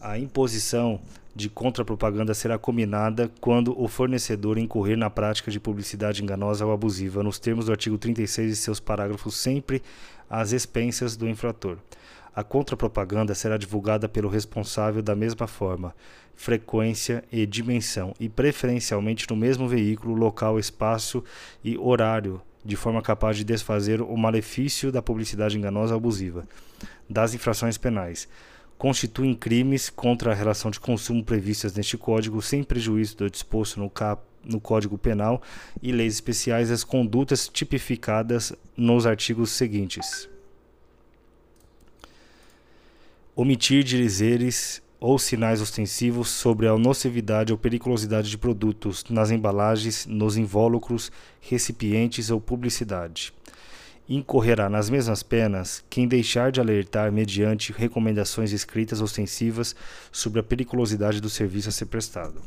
a 0.00 0.18
imposição 0.18 1.00
de 1.34 1.48
contrapropaganda 1.48 2.34
será 2.34 2.58
combinada 2.58 3.30
quando 3.40 3.80
o 3.80 3.86
fornecedor 3.86 4.58
incorrer 4.58 4.96
na 4.96 5.08
prática 5.08 5.50
de 5.50 5.60
publicidade 5.60 6.22
enganosa 6.22 6.66
ou 6.66 6.72
abusiva, 6.72 7.22
nos 7.22 7.38
termos 7.38 7.66
do 7.66 7.72
artigo 7.72 7.96
36 7.96 8.52
e 8.52 8.56
seus 8.56 8.80
parágrafos, 8.80 9.36
sempre 9.36 9.82
às 10.28 10.52
expensas 10.52 11.16
do 11.16 11.28
infrator. 11.28 11.78
A 12.34 12.42
contrapropaganda 12.42 13.34
será 13.34 13.56
divulgada 13.56 14.08
pelo 14.08 14.28
responsável 14.28 15.02
da 15.02 15.14
mesma 15.14 15.46
forma, 15.46 15.94
frequência 16.34 17.24
e 17.30 17.46
dimensão, 17.46 18.14
e 18.18 18.28
preferencialmente 18.28 19.26
no 19.30 19.36
mesmo 19.36 19.68
veículo, 19.68 20.14
local, 20.14 20.58
espaço 20.58 21.22
e 21.64 21.76
horário, 21.78 22.40
de 22.64 22.76
forma 22.76 23.00
capaz 23.00 23.36
de 23.36 23.44
desfazer 23.44 24.00
o 24.00 24.16
malefício 24.16 24.90
da 24.90 25.02
publicidade 25.02 25.56
enganosa 25.56 25.94
ou 25.94 25.98
abusiva, 25.98 26.46
das 27.08 27.32
infrações 27.34 27.78
penais 27.78 28.28
constituem 28.78 29.34
crimes 29.34 29.90
contra 29.90 30.30
a 30.30 30.34
relação 30.34 30.70
de 30.70 30.78
consumo 30.78 31.24
previstas 31.24 31.74
neste 31.74 31.98
Código, 31.98 32.40
sem 32.40 32.62
prejuízo 32.62 33.16
do 33.16 33.28
disposto 33.28 33.80
no, 33.80 33.90
cap, 33.90 34.22
no 34.44 34.60
Código 34.60 34.96
Penal 34.96 35.42
e 35.82 35.90
leis 35.90 36.14
especiais 36.14 36.70
as 36.70 36.84
condutas 36.84 37.48
tipificadas 37.48 38.52
nos 38.76 39.04
artigos 39.04 39.50
seguintes. 39.50 40.28
Omitir 43.34 43.82
dizeres 43.82 44.80
ou 45.00 45.18
sinais 45.18 45.60
ostensivos 45.60 46.28
sobre 46.28 46.66
a 46.66 46.76
nocividade 46.76 47.52
ou 47.52 47.58
periculosidade 47.58 48.30
de 48.30 48.38
produtos 48.38 49.04
nas 49.10 49.30
embalagens, 49.30 50.06
nos 50.06 50.36
invólucros, 50.36 51.12
recipientes 51.40 52.30
ou 52.30 52.40
publicidade 52.40 53.32
incorrerá 54.08 54.70
nas 54.70 54.88
mesmas 54.88 55.22
penas 55.22 55.84
quem 55.90 56.08
deixar 56.08 56.50
de 56.50 56.60
alertar 56.60 57.12
mediante 57.12 57.72
recomendações 57.72 58.52
escritas 58.52 59.02
ostensivas 59.02 59.76
sobre 60.10 60.40
a 60.40 60.42
periculosidade 60.42 61.20
do 61.20 61.28
serviço 61.28 61.68
a 61.68 61.72
ser 61.72 61.86
prestado. 61.86 62.40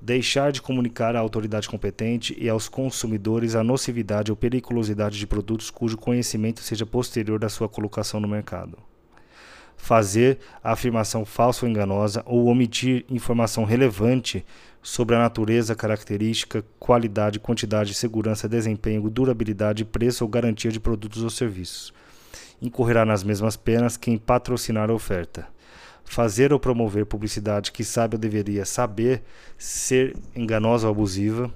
Deixar 0.00 0.52
de 0.52 0.60
comunicar 0.60 1.16
à 1.16 1.20
autoridade 1.20 1.68
competente 1.68 2.36
e 2.38 2.48
aos 2.48 2.68
consumidores 2.68 3.54
a 3.54 3.64
nocividade 3.64 4.30
ou 4.30 4.36
periculosidade 4.36 5.18
de 5.18 5.26
produtos 5.26 5.70
cujo 5.70 5.96
conhecimento 5.96 6.60
seja 6.60 6.84
posterior 6.84 7.42
à 7.42 7.48
sua 7.48 7.68
colocação 7.68 8.20
no 8.20 8.28
mercado. 8.28 8.76
Fazer 9.76 10.38
a 10.62 10.72
afirmação 10.72 11.24
falsa 11.24 11.64
ou 11.64 11.70
enganosa 11.70 12.22
ou 12.26 12.46
omitir 12.46 13.04
informação 13.08 13.64
relevante 13.64 14.44
sobre 14.84 15.16
a 15.16 15.18
natureza, 15.18 15.74
característica, 15.74 16.62
qualidade, 16.78 17.40
quantidade, 17.40 17.94
segurança, 17.94 18.46
desempenho, 18.46 19.08
durabilidade, 19.08 19.84
preço 19.84 20.24
ou 20.24 20.30
garantia 20.30 20.70
de 20.70 20.78
produtos 20.78 21.22
ou 21.22 21.30
serviços. 21.30 21.92
Incorrerá 22.60 23.04
nas 23.04 23.24
mesmas 23.24 23.56
penas 23.56 23.96
quem 23.96 24.18
patrocinar 24.18 24.90
a 24.90 24.94
oferta. 24.94 25.46
Fazer 26.04 26.52
ou 26.52 26.60
promover 26.60 27.06
publicidade 27.06 27.72
que 27.72 27.82
sabe 27.82 28.16
ou 28.16 28.20
deveria 28.20 28.66
saber 28.66 29.22
ser 29.56 30.14
enganosa 30.36 30.86
ou 30.86 30.92
abusiva. 30.92 31.50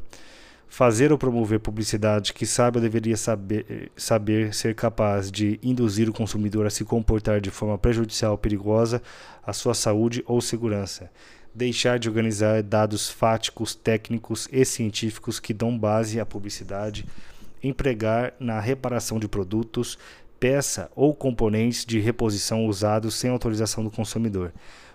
Fazer 0.69 1.11
ou 1.11 1.19
promover 1.19 1.61
publicidade 1.61 2.33
que 2.33 2.47
sabe 2.47 2.77
ou 2.77 2.83
deveria 2.83 3.17
saber, 3.17 3.91
saber 3.97 4.55
ser 4.55 4.75
capaz 4.75 5.31
de 5.31 5.59
induzir 5.63 6.09
o 6.09 6.13
consumidor 6.13 6.67
a 6.67 6.71
se 6.71 6.85
comportar 6.85 7.41
de 7.41 7.51
forma 7.51 7.79
prejudicial 7.79 8.33
ou 8.33 8.39
perigosa 8.39 9.03
à 9.45 9.53
sua 9.53 9.75
saúde 9.75 10.23
ou 10.27 10.41
segurança. 10.41 11.11
Deixar 11.55 11.99
de 11.99 12.09
organizar 12.09 12.63
dados 12.63 13.09
fáticos, 13.09 13.75
técnicos 13.75 14.47
e 14.53 14.65
científicos 14.65 15.41
que 15.41 15.55
dão 15.55 15.77
base 15.77 16.21
à 16.21 16.27
publicidade, 16.27 17.07
empregar 17.63 18.35
na 18.39 18.61
reparação 18.61 19.19
de 19.19 19.27
produtos, 19.27 19.99
peça 20.39 20.91
ou 20.95 21.15
componentes 21.15 21.85
de 21.85 21.99
reposição 21.99 22.67
usados 22.67 23.15
sem 23.15 23.31
autorização 23.31 23.83
do 23.83 23.91
consumidor 23.91 24.53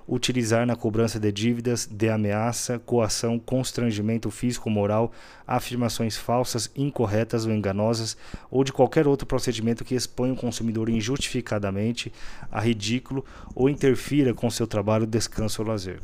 utilizar 0.08 0.66
na 0.66 0.76
cobrança 0.76 1.20
de 1.20 1.32
dívidas, 1.32 1.88
de 1.89 2.10
ameaça, 2.10 2.80
coação, 2.80 3.39
constrangimento 3.39 4.30
físico 4.30 4.70
ou 4.70 4.76
moral, 4.76 5.12
afirmações 5.48 6.18
falsas, 6.18 6.70
incorretas 6.76 7.46
ou 7.46 7.54
enganosas, 7.54 8.18
ou 8.52 8.63
de 8.63 8.74
qualquer 8.74 9.08
outro 9.08 9.26
procedimento 9.26 9.86
que 9.86 9.96
exponha 9.96 10.34
o 10.34 10.38
consumidor 10.38 10.89
injustificadamente 10.89 12.12
a 12.52 12.60
ridículo 12.60 13.26
ou 13.56 13.70
interfira 13.70 14.34
com 14.34 14.50
seu 14.50 14.68
trabalho, 14.68 15.08
descanso 15.08 15.62
ou 15.62 15.68
lazer. 15.68 16.00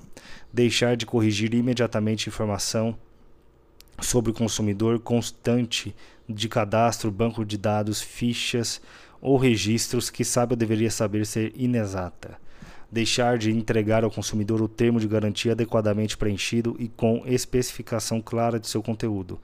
Deixar 0.52 0.96
de 0.96 1.06
corrigir 1.06 1.54
imediatamente 1.54 2.30
informação 2.30 2.98
sobre 4.02 4.32
o 4.32 4.34
consumidor 4.34 5.00
constante 5.00 5.96
de 6.28 6.48
cadastro, 6.48 7.12
banco 7.12 7.44
de 7.44 7.58
dados, 7.58 8.02
fichas 8.02 8.82
ou 9.22 9.38
registros 9.38 10.10
que 10.10 10.24
sabe 10.24 10.54
ou 10.54 10.58
deveria 10.58 10.90
saber 10.90 11.26
ser 11.26 11.52
inexata. 11.56 12.38
Deixar 12.92 13.38
de 13.38 13.52
entregar 13.52 14.04
ao 14.04 14.12
consumidor 14.12 14.62
o 14.62 14.68
termo 14.68 15.00
de 15.00 15.08
garantia 15.08 15.52
adequadamente 15.52 16.18
preenchido 16.18 16.76
e 16.80 16.88
com 16.88 17.24
especificação 17.26 18.22
clara 18.22 18.60
de 18.60 18.68
seu 18.68 18.82
conteúdo. 18.82 19.40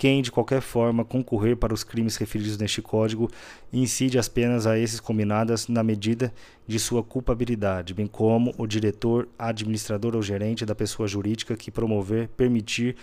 Quem, 0.00 0.22
de 0.22 0.32
qualquer 0.32 0.62
forma, 0.62 1.04
concorrer 1.04 1.58
para 1.58 1.74
os 1.74 1.84
crimes 1.84 2.16
referidos 2.16 2.56
neste 2.56 2.80
código 2.80 3.30
incide 3.70 4.18
as 4.18 4.28
penas 4.28 4.66
a 4.66 4.78
esses 4.78 4.98
combinadas 4.98 5.68
na 5.68 5.82
medida 5.82 6.32
de 6.66 6.78
sua 6.78 7.02
culpabilidade, 7.02 7.92
bem 7.92 8.06
como 8.06 8.54
o 8.56 8.66
diretor, 8.66 9.28
administrador 9.38 10.16
ou 10.16 10.22
gerente 10.22 10.64
da 10.64 10.74
pessoa 10.74 11.06
jurídica 11.06 11.54
que 11.54 11.70
promover, 11.70 12.28
permitir 12.28 12.96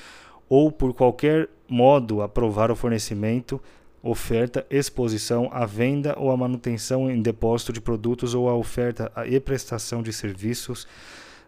ou 0.50 0.72
por 0.72 0.92
qualquer 0.92 1.48
modo 1.70 2.24
aprovar 2.24 2.72
o 2.72 2.76
fornecimento, 2.76 3.62
oferta, 4.10 4.66
exposição, 4.70 5.50
a 5.52 5.66
venda 5.66 6.16
ou 6.18 6.32
a 6.32 6.38
manutenção 6.38 7.12
em 7.12 7.22
depósito 7.22 7.74
de 7.74 7.82
produtos 7.82 8.34
ou 8.34 8.48
a 8.48 8.56
oferta 8.56 9.12
e 9.28 9.40
prestação 9.40 10.02
de 10.02 10.14
serviços 10.14 10.88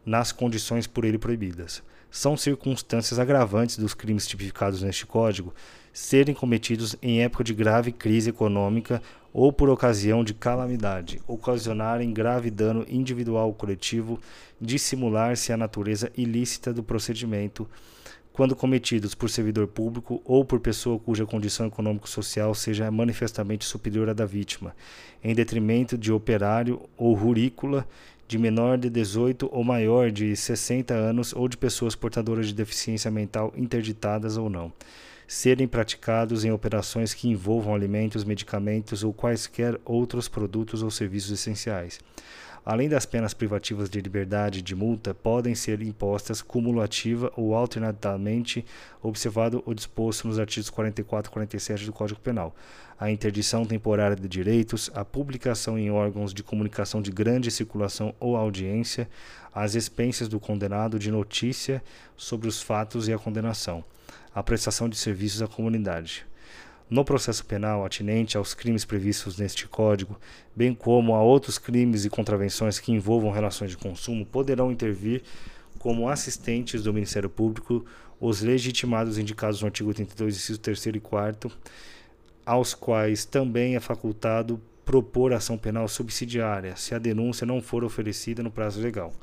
nas 0.06 0.32
condições 0.32 0.86
por 0.86 1.06
ele 1.06 1.18
proibidas. 1.18 1.82
São 2.12 2.36
circunstâncias 2.36 3.20
agravantes 3.20 3.78
dos 3.78 3.94
crimes 3.94 4.28
tipificados 4.28 4.82
neste 4.82 5.06
Código 5.06 5.54
serem 5.94 6.36
cometidos 6.36 6.96
em 7.02 7.22
época 7.22 7.44
de 7.44 7.54
grave 7.54 7.92
crise 7.92 8.30
econômica 8.30 9.02
ou 9.32 9.54
por 9.54 9.70
ocasião 9.70 10.24
de 10.24 10.34
calamidade, 10.34 11.22
ocasionarem 11.28 12.12
grave 12.12 12.50
dano 12.50 12.86
individual 12.90 13.48
ou 13.48 13.54
coletivo, 13.54 14.20
dissimular-se 14.60 15.54
a 15.54 15.58
natureza 15.58 16.12
ilícita 16.18 16.74
do 16.74 16.84
procedimento 16.84 17.70
quando 18.34 18.56
cometidos 18.56 19.14
por 19.14 19.30
servidor 19.30 19.68
público 19.68 20.22
ou 20.24 20.46
por 20.46 20.60
pessoa 20.60 21.00
cuja 21.00 21.26
condição 21.26 21.68
econômico-social 21.68 22.54
seja 22.56 22.90
manifestamente 22.90 23.66
superior 23.66 24.10
à 24.10 24.14
da 24.14 24.26
vítima, 24.26 24.76
em 25.24 25.36
detrimento 25.36 25.98
de 25.98 26.12
operário 26.12 26.82
ou 26.98 27.14
rurícola 27.14 27.88
de 28.28 28.38
menor 28.38 28.78
de 28.78 28.90
18 28.90 29.50
ou 29.52 29.64
maior 29.64 30.12
de 30.12 30.36
60 30.36 30.94
anos 30.94 31.34
ou 31.34 31.48
de 31.48 31.58
pessoas 31.58 31.96
portadoras 31.96 32.48
de 32.48 32.54
deficiência 32.54 33.10
mental 33.10 33.52
interditadas 33.58 34.38
ou 34.38 34.50
não, 34.50 34.72
serem 35.28 35.68
praticados 35.68 36.46
em 36.46 36.52
operações 36.52 37.14
que 37.14 37.28
envolvam 37.28 37.74
alimentos, 37.74 38.24
medicamentos 38.24 39.04
ou 39.04 39.12
quaisquer 39.12 39.80
outros 39.84 40.28
produtos 40.28 40.84
ou 40.84 40.92
serviços 40.92 41.32
essenciais 41.32 42.00
Além 42.66 42.90
das 42.90 43.06
penas 43.06 43.34
privativas 43.34 43.90
de 43.90 44.00
liberdade 44.00 44.62
de 44.62 44.76
multa, 44.76 45.14
podem 45.14 45.56
ser 45.56 45.82
impostas 45.82 46.42
cumulativa 46.42 47.32
ou 47.36 47.56
alternadamente, 47.56 48.66
observado 49.02 49.64
o 49.66 49.74
disposto 49.74 50.28
nos 50.28 50.38
artigos 50.38 50.70
44 50.70 51.30
e 51.30 51.34
47 51.34 51.86
do 51.86 51.94
Código 51.94 52.20
Penal. 52.20 52.56
A 53.00 53.10
interdição 53.10 53.66
temporária 53.66 54.16
de 54.16 54.28
direitos, 54.28 54.92
a 54.94 55.06
publicação 55.06 55.80
em 55.80 55.90
órgãos 55.90 56.34
de 56.34 56.44
comunicação 56.44 57.02
de 57.02 57.12
grande 57.12 57.50
circulação 57.50 58.14
ou 58.20 58.36
audiência, 58.36 59.10
as 59.54 59.74
expensas 59.74 60.28
do 60.28 60.40
condenado 60.40 61.00
de 61.00 61.10
notícia 61.10 61.82
sobre 62.16 62.48
os 62.48 62.62
fatos 62.62 63.08
e 63.08 63.14
a 63.14 63.18
condenação, 63.18 63.84
a 64.36 64.44
prestação 64.44 64.90
de 64.90 64.98
serviços 64.98 65.42
à 65.42 65.48
comunidade 65.48 66.29
no 66.90 67.06
processo 67.06 67.46
penal 67.46 67.86
atinente 67.86 68.36
aos 68.36 68.54
crimes 68.54 68.84
previstos 68.84 69.38
neste 69.38 69.68
Código, 69.68 70.20
bem 70.56 70.74
como 70.74 71.14
a 71.14 71.22
outros 71.22 71.58
crimes 71.58 72.04
e 72.04 72.10
contravenções 72.10 72.80
que 72.80 72.92
envolvam 72.92 73.32
relações 73.32 73.72
de 73.72 73.78
consumo, 73.78 74.26
poderão 74.26 74.72
intervir 74.72 75.22
como 75.78 76.10
assistentes 76.10 76.84
do 76.84 76.94
Ministério 76.94 77.30
Público 77.30 77.86
os 78.20 78.42
legitimados 78.42 79.18
indicados 79.18 79.62
no 79.62 79.68
artigo 79.68 79.90
82, 79.90 80.36
inciso 80.36 80.60
3 80.60 80.86
e 80.88 81.00
4, 81.00 81.52
aos 82.46 82.74
quais 82.74 83.24
também 83.24 83.76
é 83.76 83.80
facultado 83.80 84.60
propor 84.84 85.32
ação 85.34 85.58
penal 85.58 85.88
subsidiária, 85.88 86.76
se 86.76 86.96
a 86.96 87.00
denúncia 87.00 87.46
não 87.46 87.62
for 87.62 87.84
oferecida 87.84 88.42
no 88.42 88.50
prazo 88.50 88.82
legal 88.82 89.14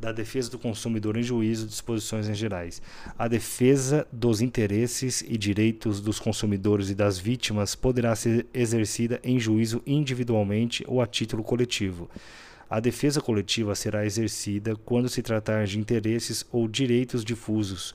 da 0.00 0.12
defesa 0.12 0.50
do 0.50 0.58
consumidor 0.58 1.16
em 1.16 1.22
juízo, 1.22 1.66
disposições 1.66 2.28
em 2.28 2.34
gerais. 2.34 2.80
A 3.18 3.28
defesa 3.28 4.06
dos 4.10 4.40
interesses 4.40 5.22
e 5.28 5.36
direitos 5.36 6.00
dos 6.00 6.18
consumidores 6.18 6.88
e 6.88 6.94
das 6.94 7.18
vítimas 7.18 7.74
poderá 7.74 8.16
ser 8.16 8.46
exercida 8.54 9.20
em 9.22 9.38
juízo 9.38 9.82
individualmente 9.86 10.82
ou 10.88 11.02
a 11.02 11.06
título 11.06 11.42
coletivo. 11.42 12.08
A 12.68 12.80
defesa 12.80 13.20
coletiva 13.20 13.74
será 13.74 14.06
exercida 14.06 14.74
quando 14.74 15.08
se 15.08 15.22
tratar 15.22 15.66
de 15.66 15.78
interesses 15.78 16.46
ou 16.50 16.66
direitos 16.66 17.24
difusos, 17.24 17.94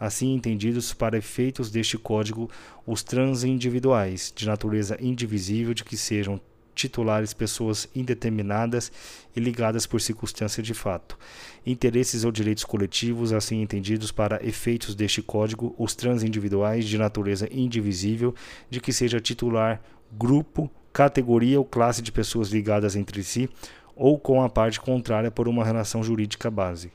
assim 0.00 0.34
entendidos 0.34 0.92
para 0.92 1.18
efeitos 1.18 1.70
deste 1.70 1.96
Código 1.96 2.50
os 2.84 3.02
transindividuais, 3.02 4.32
de 4.34 4.46
natureza 4.46 4.98
indivisível 5.00 5.72
de 5.72 5.84
que 5.84 5.96
sejam 5.96 6.40
titulares 6.74 7.32
pessoas 7.32 7.88
indeterminadas 7.94 8.90
e 9.34 9.40
ligadas 9.40 9.86
por 9.86 10.00
circunstância 10.00 10.62
de 10.62 10.74
fato. 10.74 11.18
Interesses 11.64 12.24
ou 12.24 12.32
direitos 12.32 12.64
coletivos, 12.64 13.32
assim 13.32 13.62
entendidos 13.62 14.10
para 14.10 14.44
efeitos 14.46 14.94
deste 14.94 15.22
Código, 15.22 15.74
os 15.78 15.94
transindividuais 15.94 16.84
de 16.84 16.98
natureza 16.98 17.48
indivisível, 17.50 18.34
de 18.68 18.80
que 18.80 18.92
seja 18.92 19.20
titular 19.20 19.80
grupo, 20.12 20.70
categoria 20.92 21.58
ou 21.58 21.64
classe 21.64 22.02
de 22.02 22.12
pessoas 22.12 22.50
ligadas 22.50 22.94
entre 22.96 23.22
si 23.24 23.48
ou 23.96 24.18
com 24.18 24.42
a 24.42 24.48
parte 24.48 24.80
contrária 24.80 25.30
por 25.30 25.48
uma 25.48 25.64
relação 25.64 26.02
jurídica 26.02 26.50
base. 26.50 26.92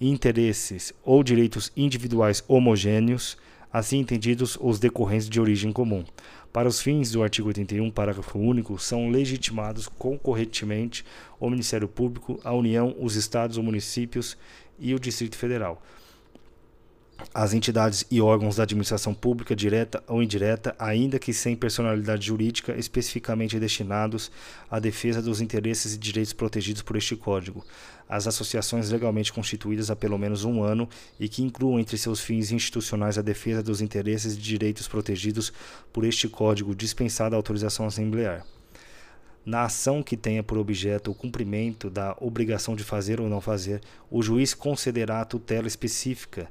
Interesses 0.00 0.92
ou 1.02 1.22
direitos 1.22 1.72
individuais 1.76 2.44
homogêneos, 2.48 3.36
assim 3.72 3.98
entendidos 3.98 4.58
os 4.60 4.78
decorrentes 4.78 5.28
de 5.28 5.40
origem 5.40 5.72
comum. 5.72 6.04
Para 6.54 6.68
os 6.68 6.80
fins 6.80 7.10
do 7.10 7.20
artigo 7.20 7.48
81, 7.48 7.90
parágrafo 7.90 8.38
único, 8.38 8.78
são 8.78 9.10
legitimados 9.10 9.88
concorrentemente 9.88 11.04
o 11.40 11.50
Ministério 11.50 11.88
Público, 11.88 12.38
a 12.44 12.52
União, 12.52 12.94
os 13.00 13.16
estados 13.16 13.56
ou 13.56 13.64
municípios 13.64 14.38
e 14.78 14.94
o 14.94 15.00
Distrito 15.00 15.36
Federal 15.36 15.82
as 17.32 17.52
entidades 17.52 18.04
e 18.10 18.20
órgãos 18.20 18.56
da 18.56 18.62
administração 18.62 19.12
pública, 19.12 19.56
direta 19.56 20.02
ou 20.06 20.22
indireta, 20.22 20.74
ainda 20.78 21.18
que 21.18 21.32
sem 21.32 21.56
personalidade 21.56 22.26
jurídica, 22.26 22.76
especificamente 22.76 23.58
destinados 23.58 24.30
à 24.70 24.78
defesa 24.78 25.20
dos 25.20 25.40
interesses 25.40 25.94
e 25.94 25.98
direitos 25.98 26.32
protegidos 26.32 26.82
por 26.82 26.96
este 26.96 27.16
Código, 27.16 27.64
as 28.08 28.26
associações 28.26 28.90
legalmente 28.90 29.32
constituídas 29.32 29.90
há 29.90 29.96
pelo 29.96 30.18
menos 30.18 30.44
um 30.44 30.62
ano 30.62 30.88
e 31.18 31.28
que 31.28 31.42
incluam 31.42 31.80
entre 31.80 31.96
seus 31.98 32.20
fins 32.20 32.52
institucionais 32.52 33.18
a 33.18 33.22
defesa 33.22 33.62
dos 33.62 33.80
interesses 33.80 34.34
e 34.34 34.38
direitos 34.38 34.86
protegidos 34.86 35.52
por 35.92 36.04
este 36.04 36.28
Código, 36.28 36.74
dispensada 36.74 37.34
a 37.34 37.38
autorização 37.38 37.86
assemblear. 37.86 38.44
Na 39.44 39.64
ação 39.64 40.02
que 40.02 40.16
tenha 40.16 40.42
por 40.42 40.56
objeto 40.56 41.10
o 41.10 41.14
cumprimento 41.14 41.90
da 41.90 42.16
obrigação 42.18 42.74
de 42.74 42.82
fazer 42.82 43.20
ou 43.20 43.28
não 43.28 43.42
fazer, 43.42 43.80
o 44.10 44.22
juiz 44.22 44.54
concederá 44.54 45.20
a 45.20 45.24
tutela 45.24 45.68
específica 45.68 46.48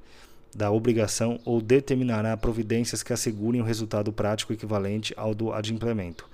da 0.55 0.71
obrigação 0.71 1.39
ou 1.45 1.61
determinará 1.61 2.35
providências 2.37 3.03
que 3.03 3.13
assegurem 3.13 3.61
o 3.61 3.65
resultado 3.65 4.11
prático 4.13 4.53
equivalente 4.53 5.13
ao 5.17 5.33
do 5.33 5.51
adimplemento. 5.51 6.29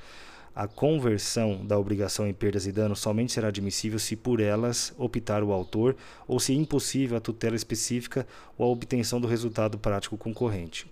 A 0.56 0.68
conversão 0.68 1.66
da 1.66 1.78
obrigação 1.78 2.28
em 2.28 2.34
perdas 2.34 2.66
e 2.66 2.72
danos 2.72 3.00
somente 3.00 3.32
será 3.32 3.48
admissível 3.48 3.98
se 3.98 4.16
por 4.16 4.42
elas 4.42 4.94
optar 4.98 5.42
o 5.44 5.54
autor 5.54 5.96
ou 6.28 6.40
se 6.40 6.54
impossível 6.54 7.18
a 7.18 7.22
tutela 7.22 7.56
específica 7.56 8.28
ou 8.58 8.66
a 8.66 8.70
obtenção 8.70 9.22
do 9.22 9.28
resultado 9.28 9.78
prático 9.78 10.18
concorrente, 10.18 10.86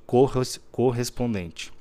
correspondente. 0.72 1.74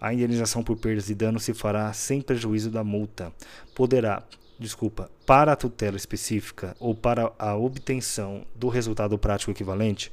A 0.00 0.12
indenização 0.12 0.64
por 0.64 0.76
perdas 0.76 1.10
e 1.10 1.14
danos 1.14 1.44
se 1.44 1.54
fará 1.54 1.92
sem 1.92 2.20
prejuízo 2.20 2.72
da 2.72 2.82
multa. 2.82 3.32
Poderá, 3.72 4.24
desculpa, 4.58 5.08
para 5.24 5.52
a 5.52 5.56
tutela 5.56 5.96
específica 5.96 6.74
ou 6.80 6.92
para 6.92 7.32
a 7.38 7.54
obtenção 7.54 8.44
do 8.52 8.68
resultado 8.68 9.16
prático 9.16 9.52
equivalente, 9.52 10.10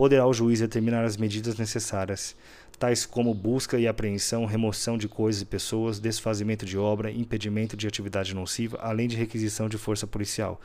poderá 0.00 0.26
o 0.26 0.32
juiz 0.32 0.60
determinar 0.60 1.04
as 1.04 1.18
medidas 1.18 1.58
necessárias, 1.58 2.34
tais 2.78 3.04
como 3.04 3.34
busca 3.34 3.78
e 3.78 3.86
apreensão, 3.86 4.46
remoção 4.46 4.96
de 4.96 5.06
coisas 5.06 5.42
e 5.42 5.44
pessoas, 5.44 6.00
desfazimento 6.00 6.64
de 6.64 6.78
obra, 6.78 7.10
impedimento 7.10 7.76
de 7.76 7.86
atividade 7.86 8.34
nociva, 8.34 8.78
além 8.80 9.06
de 9.06 9.14
requisição 9.14 9.68
de 9.68 9.76
força 9.76 10.06
policial. 10.06 10.58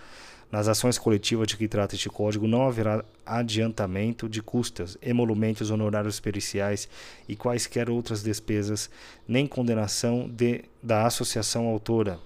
Nas 0.50 0.70
ações 0.70 0.98
coletivas 0.98 1.50
de 1.50 1.58
que 1.58 1.68
trata 1.68 1.96
este 1.96 2.08
código, 2.08 2.48
não 2.48 2.66
haverá 2.66 3.04
adiantamento 3.26 4.30
de 4.30 4.42
custas, 4.42 4.98
emolumentos 5.02 5.70
honorários 5.70 6.18
periciais 6.18 6.88
e 7.28 7.36
quaisquer 7.36 7.90
outras 7.90 8.24
despesas, 8.24 8.90
nem 9.28 9.46
condenação 9.46 10.30
de, 10.30 10.64
da 10.82 11.06
associação 11.06 11.68
autora, 11.68 12.22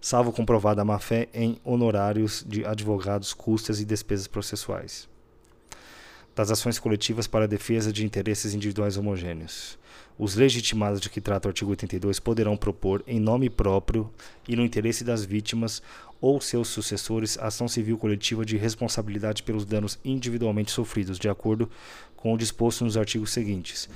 salvo 0.00 0.30
comprovada 0.30 0.84
má-fé 0.84 1.28
em 1.34 1.58
honorários 1.64 2.44
de 2.46 2.64
advogados, 2.64 3.34
custas 3.34 3.80
e 3.80 3.84
despesas 3.84 4.28
processuais. 4.28 5.10
Das 6.34 6.50
ações 6.50 6.78
coletivas 6.78 7.26
para 7.26 7.44
a 7.44 7.48
defesa 7.48 7.92
de 7.92 8.04
interesses 8.04 8.54
individuais 8.54 8.96
homogêneos. 8.96 9.78
Os 10.18 10.34
legitimados 10.34 11.00
de 11.00 11.10
que 11.10 11.20
trata 11.20 11.48
o 11.48 11.50
artigo 11.50 11.70
82 11.70 12.20
poderão 12.20 12.56
propor, 12.56 13.02
em 13.06 13.18
nome 13.18 13.50
próprio 13.50 14.10
e 14.46 14.54
no 14.54 14.64
interesse 14.64 15.04
das 15.04 15.24
vítimas 15.24 15.82
ou 16.20 16.40
seus 16.40 16.68
sucessores, 16.68 17.36
ação 17.38 17.66
civil 17.66 17.98
coletiva 17.98 18.44
de 18.44 18.56
responsabilidade 18.56 19.42
pelos 19.42 19.64
danos 19.64 19.98
individualmente 20.04 20.70
sofridos, 20.70 21.18
de 21.18 21.28
acordo 21.28 21.68
com 22.16 22.32
o 22.32 22.38
disposto 22.38 22.84
nos 22.84 22.96
artigos 22.96 23.32
seguintes. 23.32 23.88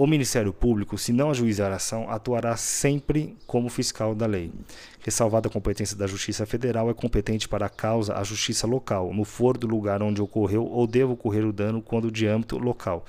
O 0.00 0.06
Ministério 0.06 0.52
Público, 0.52 0.96
se 0.96 1.12
não 1.12 1.28
ajuizar 1.28 1.72
a 1.72 1.74
ação, 1.74 2.08
atuará 2.08 2.56
sempre 2.56 3.36
como 3.48 3.68
fiscal 3.68 4.14
da 4.14 4.26
lei. 4.26 4.52
Ressalvada 5.00 5.48
a 5.48 5.50
competência 5.50 5.96
da 5.96 6.06
Justiça 6.06 6.46
Federal, 6.46 6.88
é 6.88 6.94
competente 6.94 7.48
para 7.48 7.66
a 7.66 7.68
causa 7.68 8.14
a 8.14 8.22
Justiça 8.22 8.64
Local, 8.64 9.12
no 9.12 9.24
foro 9.24 9.58
do 9.58 9.66
lugar 9.66 10.00
onde 10.00 10.22
ocorreu 10.22 10.64
ou 10.64 10.86
deva 10.86 11.14
ocorrer 11.14 11.44
o 11.44 11.52
dano, 11.52 11.82
quando 11.82 12.12
de 12.12 12.28
âmbito 12.28 12.58
local. 12.58 13.04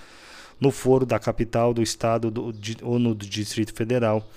No 0.59 0.71
foro 0.71 1.05
da 1.05 1.19
capital, 1.19 1.75
do 1.75 1.83
Estado 1.83 2.31
do, 2.31 2.51
de, 2.51 2.75
ou 2.81 2.97
no 2.97 3.13
Distrito 3.13 3.71
Federal, 3.71 4.27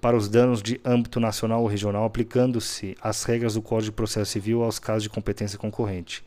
para 0.00 0.16
os 0.16 0.30
danos 0.30 0.62
de 0.62 0.80
âmbito 0.82 1.20
nacional 1.20 1.60
ou 1.60 1.66
regional, 1.66 2.06
aplicando-se 2.06 2.96
as 3.02 3.22
regras 3.24 3.52
do 3.52 3.60
Código 3.60 3.90
de 3.90 3.96
Processo 3.96 4.30
Civil 4.30 4.62
aos 4.62 4.78
casos 4.78 5.02
de 5.02 5.10
competência 5.10 5.58
concorrente 5.58 6.24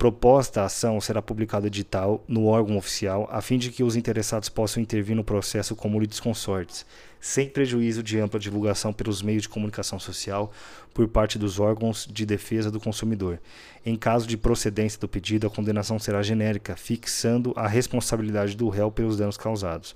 proposta 0.00 0.62
a 0.62 0.64
ação 0.64 0.98
será 0.98 1.20
publicado 1.20 1.66
edital 1.66 2.24
no 2.26 2.46
órgão 2.46 2.78
oficial, 2.78 3.28
a 3.30 3.42
fim 3.42 3.58
de 3.58 3.70
que 3.70 3.84
os 3.84 3.96
interessados 3.96 4.48
possam 4.48 4.82
intervir 4.82 5.14
no 5.14 5.22
processo 5.22 5.76
como 5.76 6.00
litisconsortes, 6.00 6.86
sem 7.20 7.46
prejuízo 7.46 8.02
de 8.02 8.18
ampla 8.18 8.40
divulgação 8.40 8.94
pelos 8.94 9.20
meios 9.20 9.42
de 9.42 9.50
comunicação 9.50 10.00
social 10.00 10.50
por 10.94 11.06
parte 11.06 11.38
dos 11.38 11.60
órgãos 11.60 12.08
de 12.10 12.24
defesa 12.24 12.70
do 12.70 12.80
consumidor. 12.80 13.38
Em 13.84 13.94
caso 13.94 14.26
de 14.26 14.38
procedência 14.38 14.98
do 14.98 15.06
pedido, 15.06 15.46
a 15.46 15.50
condenação 15.50 15.98
será 15.98 16.22
genérica, 16.22 16.76
fixando 16.76 17.52
a 17.54 17.68
responsabilidade 17.68 18.56
do 18.56 18.70
réu 18.70 18.90
pelos 18.90 19.18
danos 19.18 19.36
causados. 19.36 19.94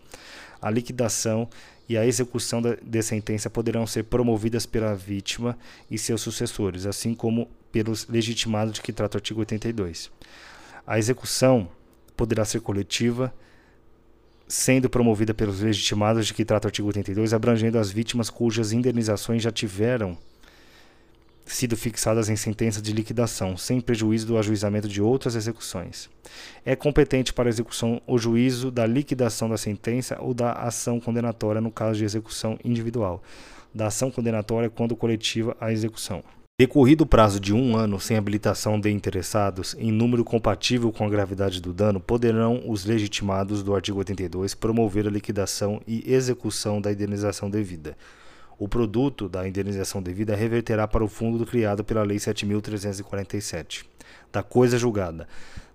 A 0.61 0.69
liquidação 0.69 1.49
e 1.89 1.97
a 1.97 2.05
execução 2.05 2.61
de 2.61 3.03
sentença 3.03 3.49
poderão 3.49 3.87
ser 3.87 4.05
promovidas 4.05 4.67
pela 4.67 4.95
vítima 4.95 5.57
e 5.91 5.97
seus 5.97 6.21
sucessores, 6.21 6.85
assim 6.85 7.15
como 7.15 7.49
pelos 7.75 8.07
legitimados 8.07 8.75
de 8.75 8.81
que 8.81 8.93
trata 8.93 9.17
o 9.17 9.19
artigo 9.19 9.41
82. 9.41 10.09
A 10.87 10.97
execução 10.97 11.69
poderá 12.17 12.45
ser 12.45 12.61
coletiva, 12.61 13.35
sendo 14.47 14.89
promovida 14.89 15.35
pelos 15.35 15.59
legitimados 15.59 16.29
de 16.29 16.33
que 16.33 16.45
trata 16.45 16.69
o 16.69 16.69
artigo 16.69 16.87
82, 16.87 17.35
abrangendo 17.35 17.77
as 17.77 17.91
vítimas 17.91 18.31
cujas 18.31 18.71
indenizações 18.71 19.43
já 19.43 19.51
tiveram 19.51 20.17
sido 21.45 21.77
fixadas 21.77 22.29
em 22.29 22.37
sentença 22.37 22.81
de 22.81 22.93
liquidação, 22.93 23.57
sem 23.57 23.81
prejuízo 23.81 24.29
do 24.29 24.39
ajuizamento 24.39 24.87
de 24.87 25.03
outras 25.03 25.35
execuções. 25.35 26.09
É 26.65 26.77
competente 26.77 27.33
para 27.33 27.49
execução 27.49 28.01
o 28.07 28.17
juízo 28.17 28.71
da 28.71 28.87
liquidação 28.87 29.49
da 29.49 29.57
sentença 29.57 30.17
ou 30.21 30.33
da 30.33 30.53
ação 30.53 31.01
condenatória 31.01 31.61
no 31.61 31.73
caso 31.73 31.99
de 31.99 32.05
execução 32.05 32.57
individual, 32.65 33.21
da 33.75 33.89
ação 33.89 34.13
condenatória 34.13 34.71
quando 34.71 34.95
coletiva 34.95 35.57
a 35.61 35.73
execução. 35.73 36.23
Decorrido 36.57 37.01
o 37.01 37.07
prazo 37.07 37.41
de 37.41 37.53
um 37.53 37.77
ano 37.77 37.99
sem 37.99 38.17
habilitação 38.17 38.79
de 38.79 38.89
interessados, 38.89 39.75
em 39.77 39.91
número 39.91 40.23
compatível 40.23 40.93
com 40.93 41.05
a 41.05 41.11
gravidade 41.11 41.61
do 41.61 41.73
dano, 41.73 41.99
poderão 41.99 42.63
os 42.71 42.85
legitimados 42.85 43.61
do 43.61 43.75
artigo 43.75 43.99
82 43.99 44.55
promover 44.55 45.09
a 45.09 45.11
liquidação 45.11 45.83
e 45.85 46.05
execução 46.07 46.81
da 46.81 46.93
indenização 46.93 47.51
devida. 47.51 47.97
O 48.57 48.69
produto 48.69 49.29
da 49.29 49.49
indenização 49.49 50.01
devida 50.01 50.37
reverterá 50.37 50.87
para 50.87 51.03
o 51.03 51.09
fundo 51.09 51.45
criado 51.45 51.83
pela 51.83 52.05
Lei 52.05 52.19
7.347, 52.19 53.85
da 54.33 54.45
coisa 54.45 54.79
julgada. 54.79 55.27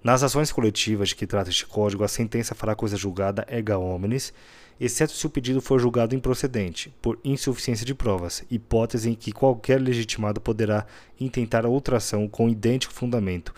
Nas 0.01 0.23
ações 0.23 0.49
coletivas 0.49 1.09
de 1.09 1.15
que 1.15 1.27
trata 1.27 1.49
este 1.49 1.65
código, 1.65 2.05
a 2.05 2.07
sentença 2.07 2.55
fará 2.55 2.73
coisa 2.73 2.95
julgada 2.95 3.45
erga 3.49 3.77
omnes 3.77 4.33
exceto 4.79 5.13
se 5.13 5.25
o 5.25 5.29
pedido 5.29 5.61
for 5.61 5.79
julgado 5.79 6.15
improcedente, 6.15 6.93
por 7.01 7.19
insuficiência 7.23 7.85
de 7.85 7.93
provas, 7.93 8.43
hipótese 8.49 9.09
em 9.09 9.15
que 9.15 9.31
qualquer 9.31 9.81
legitimado 9.81 10.39
poderá 10.39 10.85
intentar 11.19 11.65
outra 11.65 11.97
ação 11.97 12.27
com 12.27 12.47
idêntico 12.47 12.93
fundamento, 12.93 13.53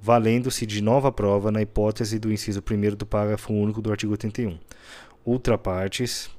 valendo-se 0.00 0.64
de 0.64 0.80
nova 0.80 1.10
prova 1.10 1.50
na 1.50 1.60
hipótese 1.60 2.18
do 2.18 2.32
inciso 2.32 2.62
1 2.62 2.96
do 2.96 3.04
parágrafo 3.04 3.52
único 3.52 3.82
do 3.82 3.90
artigo 3.90 4.12
81. 4.12 4.58
Outra 5.24 5.58
partes, 5.58 6.30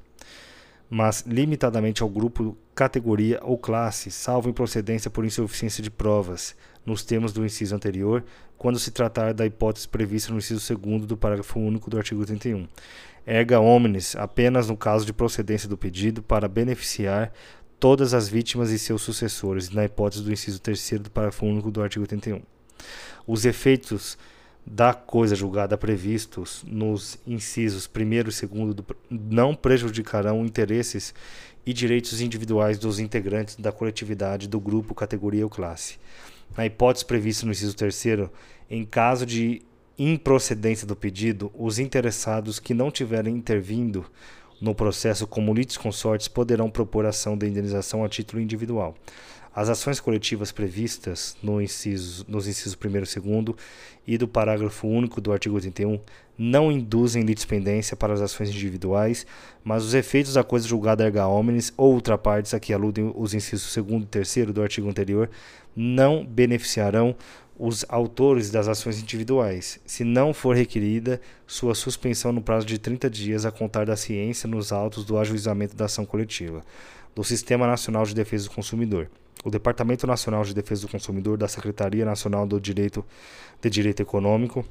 mas 0.89 1.23
limitadamente 1.27 2.01
ao 2.01 2.09
grupo, 2.09 2.57
categoria 2.73 3.39
ou 3.43 3.57
classe, 3.57 4.09
salvo 4.11 4.49
improcedência 4.49 5.11
por 5.11 5.23
insuficiência 5.23 5.83
de 5.83 5.91
provas, 5.91 6.55
nos 6.85 7.03
termos 7.03 7.31
do 7.31 7.45
inciso 7.45 7.75
anterior, 7.75 8.23
quando 8.57 8.79
se 8.79 8.91
tratar 8.91 9.33
da 9.33 9.45
hipótese 9.45 9.87
prevista 9.87 10.31
no 10.31 10.39
inciso 10.39 10.75
2 10.75 11.05
do 11.05 11.17
parágrafo 11.17 11.59
único 11.59 11.89
do 11.89 11.97
artigo 11.97 12.21
81 12.21 12.67
erga 13.25 13.59
omnes 13.59 14.15
apenas 14.15 14.67
no 14.67 14.77
caso 14.77 15.05
de 15.05 15.13
procedência 15.13 15.69
do 15.69 15.77
pedido 15.77 16.23
para 16.23 16.47
beneficiar 16.47 17.31
todas 17.79 18.13
as 18.13 18.27
vítimas 18.27 18.69
e 18.69 18.77
seus 18.77 19.01
sucessores, 19.01 19.69
na 19.71 19.85
hipótese 19.85 20.23
do 20.23 20.31
inciso 20.31 20.59
3 20.61 20.99
do 20.99 21.11
parágrafo 21.11 21.45
único 21.45 21.71
do 21.71 21.81
artigo 21.81 22.03
81. 22.03 22.41
Os 23.25 23.45
efeitos 23.45 24.17
da 24.63 24.93
coisa 24.93 25.35
julgada 25.35 25.75
previstos 25.75 26.63
nos 26.67 27.17
incisos 27.25 27.89
1 27.89 28.01
e 28.11 28.23
2 28.23 28.41
não 29.09 29.55
prejudicarão 29.55 30.45
interesses 30.45 31.13
e 31.65 31.73
direitos 31.73 32.21
individuais 32.21 32.77
dos 32.77 32.99
integrantes 32.99 33.55
da 33.55 33.71
coletividade, 33.71 34.47
do 34.47 34.59
grupo, 34.59 34.93
categoria 34.93 35.43
ou 35.43 35.49
classe. 35.49 35.97
Na 36.55 36.65
hipótese 36.65 37.05
prevista 37.05 37.45
no 37.45 37.51
inciso 37.51 37.75
3 37.75 38.05
em 38.69 38.85
caso 38.85 39.25
de 39.25 39.61
improcedência 39.97 40.87
do 40.87 40.95
pedido, 40.95 41.51
os 41.53 41.77
interessados 41.77 42.59
que 42.59 42.73
não 42.73 42.89
tiverem 42.89 43.35
intervindo 43.35 44.05
no 44.61 44.75
processo 44.75 45.25
como 45.25 45.53
litisconsortes 45.53 46.27
poderão 46.27 46.69
propor 46.69 47.05
ação 47.05 47.37
de 47.37 47.47
indenização 47.47 48.03
a 48.03 48.09
título 48.09 48.41
individual. 48.41 48.95
As 49.53 49.67
ações 49.67 49.99
coletivas 49.99 50.49
previstas 50.49 51.35
no 51.43 51.61
inciso, 51.61 52.25
nos 52.25 52.47
incisos 52.47 52.73
1 52.73 52.87
e 52.87 53.43
2 53.43 53.57
e 54.07 54.17
do 54.17 54.25
parágrafo 54.25 54.87
único 54.87 55.19
do 55.19 55.33
artigo 55.33 55.55
81 55.55 55.99
não 56.37 56.71
induzem 56.71 57.23
litispendência 57.23 57.97
para 57.97 58.13
as 58.13 58.21
ações 58.21 58.49
individuais, 58.49 59.27
mas 59.61 59.83
os 59.83 59.93
efeitos 59.93 60.33
da 60.33 60.43
coisa 60.43 60.65
julgada 60.65 61.03
erga 61.03 61.27
omnes 61.27 61.73
ou 61.75 61.93
ultrapartes 61.93 62.53
a 62.53 62.59
que 62.61 62.73
aludem 62.73 63.11
os 63.13 63.33
incisos 63.33 63.75
2 63.75 64.03
e 64.03 64.05
3 64.05 64.53
do 64.53 64.63
artigo 64.63 64.89
anterior 64.89 65.29
não 65.75 66.25
beneficiarão 66.25 67.15
os 67.59 67.85
autores 67.89 68.49
das 68.49 68.67
ações 68.69 68.99
individuais, 68.99 69.79
se 69.85 70.03
não 70.03 70.33
for 70.33 70.55
requerida 70.55 71.21
sua 71.45 71.75
suspensão 71.75 72.31
no 72.31 72.41
prazo 72.41 72.65
de 72.65 72.79
30 72.79 73.09
dias 73.09 73.45
a 73.45 73.51
contar 73.51 73.85
da 73.85 73.95
ciência 73.95 74.49
nos 74.49 74.71
autos 74.71 75.05
do 75.05 75.17
ajuizamento 75.19 75.75
da 75.75 75.85
ação 75.85 76.05
coletiva, 76.05 76.63
do 77.13 77.23
Sistema 77.23 77.67
Nacional 77.67 78.03
de 78.03 78.15
Defesa 78.15 78.45
do 78.45 78.55
Consumidor. 78.55 79.09
O 79.43 79.49
Departamento 79.49 80.05
Nacional 80.05 80.43
de 80.43 80.53
Defesa 80.53 80.81
do 80.81 80.91
Consumidor 80.91 81.37
da 81.37 81.47
Secretaria 81.47 82.05
Nacional 82.05 82.45
do 82.45 82.59
Direito 82.59 83.05
de 83.61 83.69
Direito 83.69 84.01
Econômico 84.01 84.65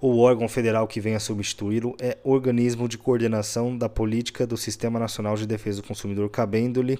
o 0.00 0.18
órgão 0.18 0.48
federal 0.48 0.88
que 0.88 1.00
venha 1.00 1.20
substituí-lo 1.20 1.94
é 2.00 2.18
Organismo 2.24 2.88
de 2.88 2.98
Coordenação 2.98 3.76
da 3.76 3.88
Política 3.88 4.46
do 4.46 4.56
Sistema 4.56 4.98
Nacional 4.98 5.36
de 5.36 5.46
Defesa 5.46 5.82
do 5.82 5.86
Consumidor, 5.86 6.28
cabendo-lhe 6.30 6.98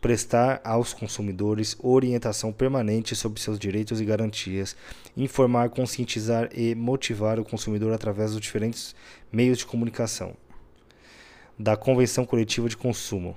prestar 0.00 0.60
aos 0.62 0.92
consumidores 0.92 1.76
orientação 1.82 2.52
permanente 2.52 3.16
sobre 3.16 3.40
seus 3.40 3.58
direitos 3.58 4.00
e 4.00 4.04
garantias, 4.04 4.76
informar, 5.16 5.70
conscientizar 5.70 6.50
e 6.54 6.74
motivar 6.74 7.40
o 7.40 7.44
consumidor 7.44 7.92
através 7.92 8.32
dos 8.32 8.40
diferentes 8.40 8.94
meios 9.32 9.58
de 9.58 9.66
comunicação. 9.66 10.36
Da 11.58 11.76
Convenção 11.76 12.26
Coletiva 12.26 12.68
de 12.68 12.76
Consumo. 12.76 13.34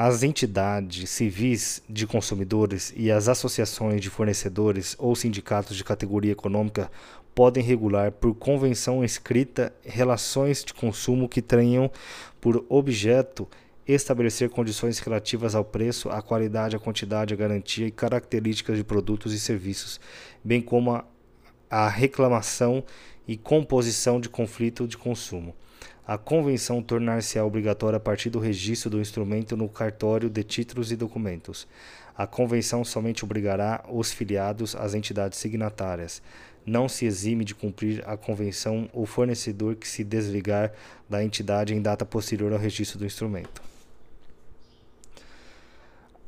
As 0.00 0.22
entidades 0.22 1.10
civis 1.10 1.82
de 1.88 2.06
consumidores 2.06 2.94
e 2.96 3.10
as 3.10 3.28
associações 3.28 4.00
de 4.00 4.08
fornecedores 4.08 4.94
ou 4.96 5.16
sindicatos 5.16 5.76
de 5.76 5.82
categoria 5.82 6.30
econômica 6.30 6.88
podem 7.34 7.64
regular 7.64 8.12
por 8.12 8.32
convenção 8.36 9.04
escrita 9.04 9.74
relações 9.84 10.62
de 10.62 10.72
consumo 10.72 11.28
que 11.28 11.42
tenham 11.42 11.90
por 12.40 12.64
objeto 12.68 13.48
estabelecer 13.88 14.48
condições 14.50 15.00
relativas 15.00 15.56
ao 15.56 15.64
preço, 15.64 16.08
à 16.10 16.22
qualidade, 16.22 16.76
à 16.76 16.78
quantidade, 16.78 17.34
à 17.34 17.36
garantia 17.36 17.88
e 17.88 17.90
características 17.90 18.76
de 18.76 18.84
produtos 18.84 19.32
e 19.32 19.40
serviços, 19.40 20.00
bem 20.44 20.62
como 20.62 20.92
a, 20.92 21.04
a 21.68 21.88
reclamação 21.88 22.84
e 23.26 23.36
composição 23.36 24.20
de 24.20 24.28
conflito 24.28 24.86
de 24.86 24.96
consumo. 24.96 25.56
A 26.06 26.16
convenção 26.16 26.82
tornar-se-á 26.82 27.44
obrigatória 27.44 27.98
a 27.98 28.00
partir 28.00 28.30
do 28.30 28.38
registro 28.38 28.88
do 28.88 29.00
instrumento 29.00 29.56
no 29.56 29.68
cartório 29.68 30.30
de 30.30 30.42
títulos 30.42 30.90
e 30.90 30.96
documentos. 30.96 31.68
A 32.16 32.26
convenção 32.26 32.84
somente 32.84 33.24
obrigará 33.24 33.84
os 33.88 34.10
filiados 34.10 34.74
às 34.74 34.94
entidades 34.94 35.38
signatárias. 35.38 36.22
Não 36.64 36.88
se 36.88 37.04
exime 37.04 37.44
de 37.44 37.54
cumprir 37.54 38.02
a 38.06 38.16
convenção 38.16 38.88
o 38.92 39.06
fornecedor 39.06 39.76
que 39.76 39.86
se 39.86 40.02
desligar 40.02 40.72
da 41.08 41.22
entidade 41.22 41.74
em 41.74 41.80
data 41.82 42.04
posterior 42.04 42.52
ao 42.52 42.58
registro 42.58 42.98
do 42.98 43.06
instrumento. 43.06 43.62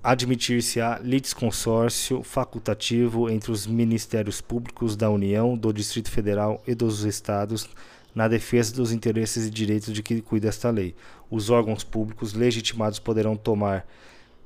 admitir-se-á 0.03 0.99
litisconsórcio 1.03 2.23
facultativo 2.23 3.29
entre 3.29 3.53
os 3.53 3.67
Ministérios 3.67 4.41
Públicos 4.41 4.97
da 4.97 5.11
União, 5.11 5.57
do 5.57 5.73
Distrito 5.73 6.11
Federal 6.11 6.63
e 6.67 6.75
dos 6.75 7.05
Estados 7.05 7.69
na 8.15 8.29
defesa 8.29 8.75
dos 8.75 8.93
interesses 8.93 9.47
e 9.47 9.51
direitos 9.51 9.93
de 9.93 10.03
que 10.03 10.21
cuida 10.21 10.49
esta 10.49 10.71
lei. 10.71 10.95
Os 11.31 11.51
órgãos 11.51 11.85
públicos 11.85 12.35
legitimados 12.35 12.99
poderão 12.99 13.37
tomar 13.37 13.87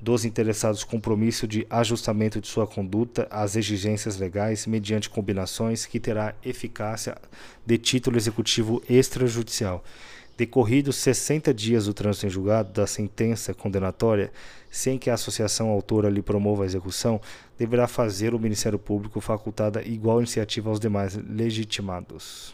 dos 0.01 0.25
interessados 0.25 0.85
compromisso 0.85 1.49
de 1.49 1.67
ajustamento 1.71 2.41
de 2.41 2.47
sua 2.47 2.67
conduta 2.67 3.27
às 3.31 3.57
exigências 3.57 4.19
legais 4.19 4.67
mediante 4.67 5.09
combinações 5.09 5.87
que 5.87 5.99
terá 5.99 6.35
eficácia 6.45 7.17
de 7.65 7.79
título 7.79 8.19
executivo 8.19 8.83
extrajudicial. 8.89 9.83
Decorridos 10.37 10.97
60 10.97 11.55
dias 11.55 11.87
do 11.87 11.95
trânsito 11.95 12.27
em 12.27 12.31
julgado 12.31 12.73
da 12.73 12.87
sentença 12.87 13.55
condenatória, 13.55 14.33
sem 14.69 14.99
que 14.99 15.09
a 15.09 15.15
associação 15.15 15.69
autora 15.69 16.11
lhe 16.11 16.21
promova 16.21 16.65
a 16.65 16.67
execução, 16.67 17.21
deverá 17.57 17.87
fazer 17.87 18.35
o 18.35 18.39
Ministério 18.39 18.79
Público 18.79 19.21
facultada 19.21 19.81
igual 19.83 20.19
iniciativa 20.19 20.69
aos 20.69 20.81
demais 20.81 21.15
legitimados. 21.15 22.53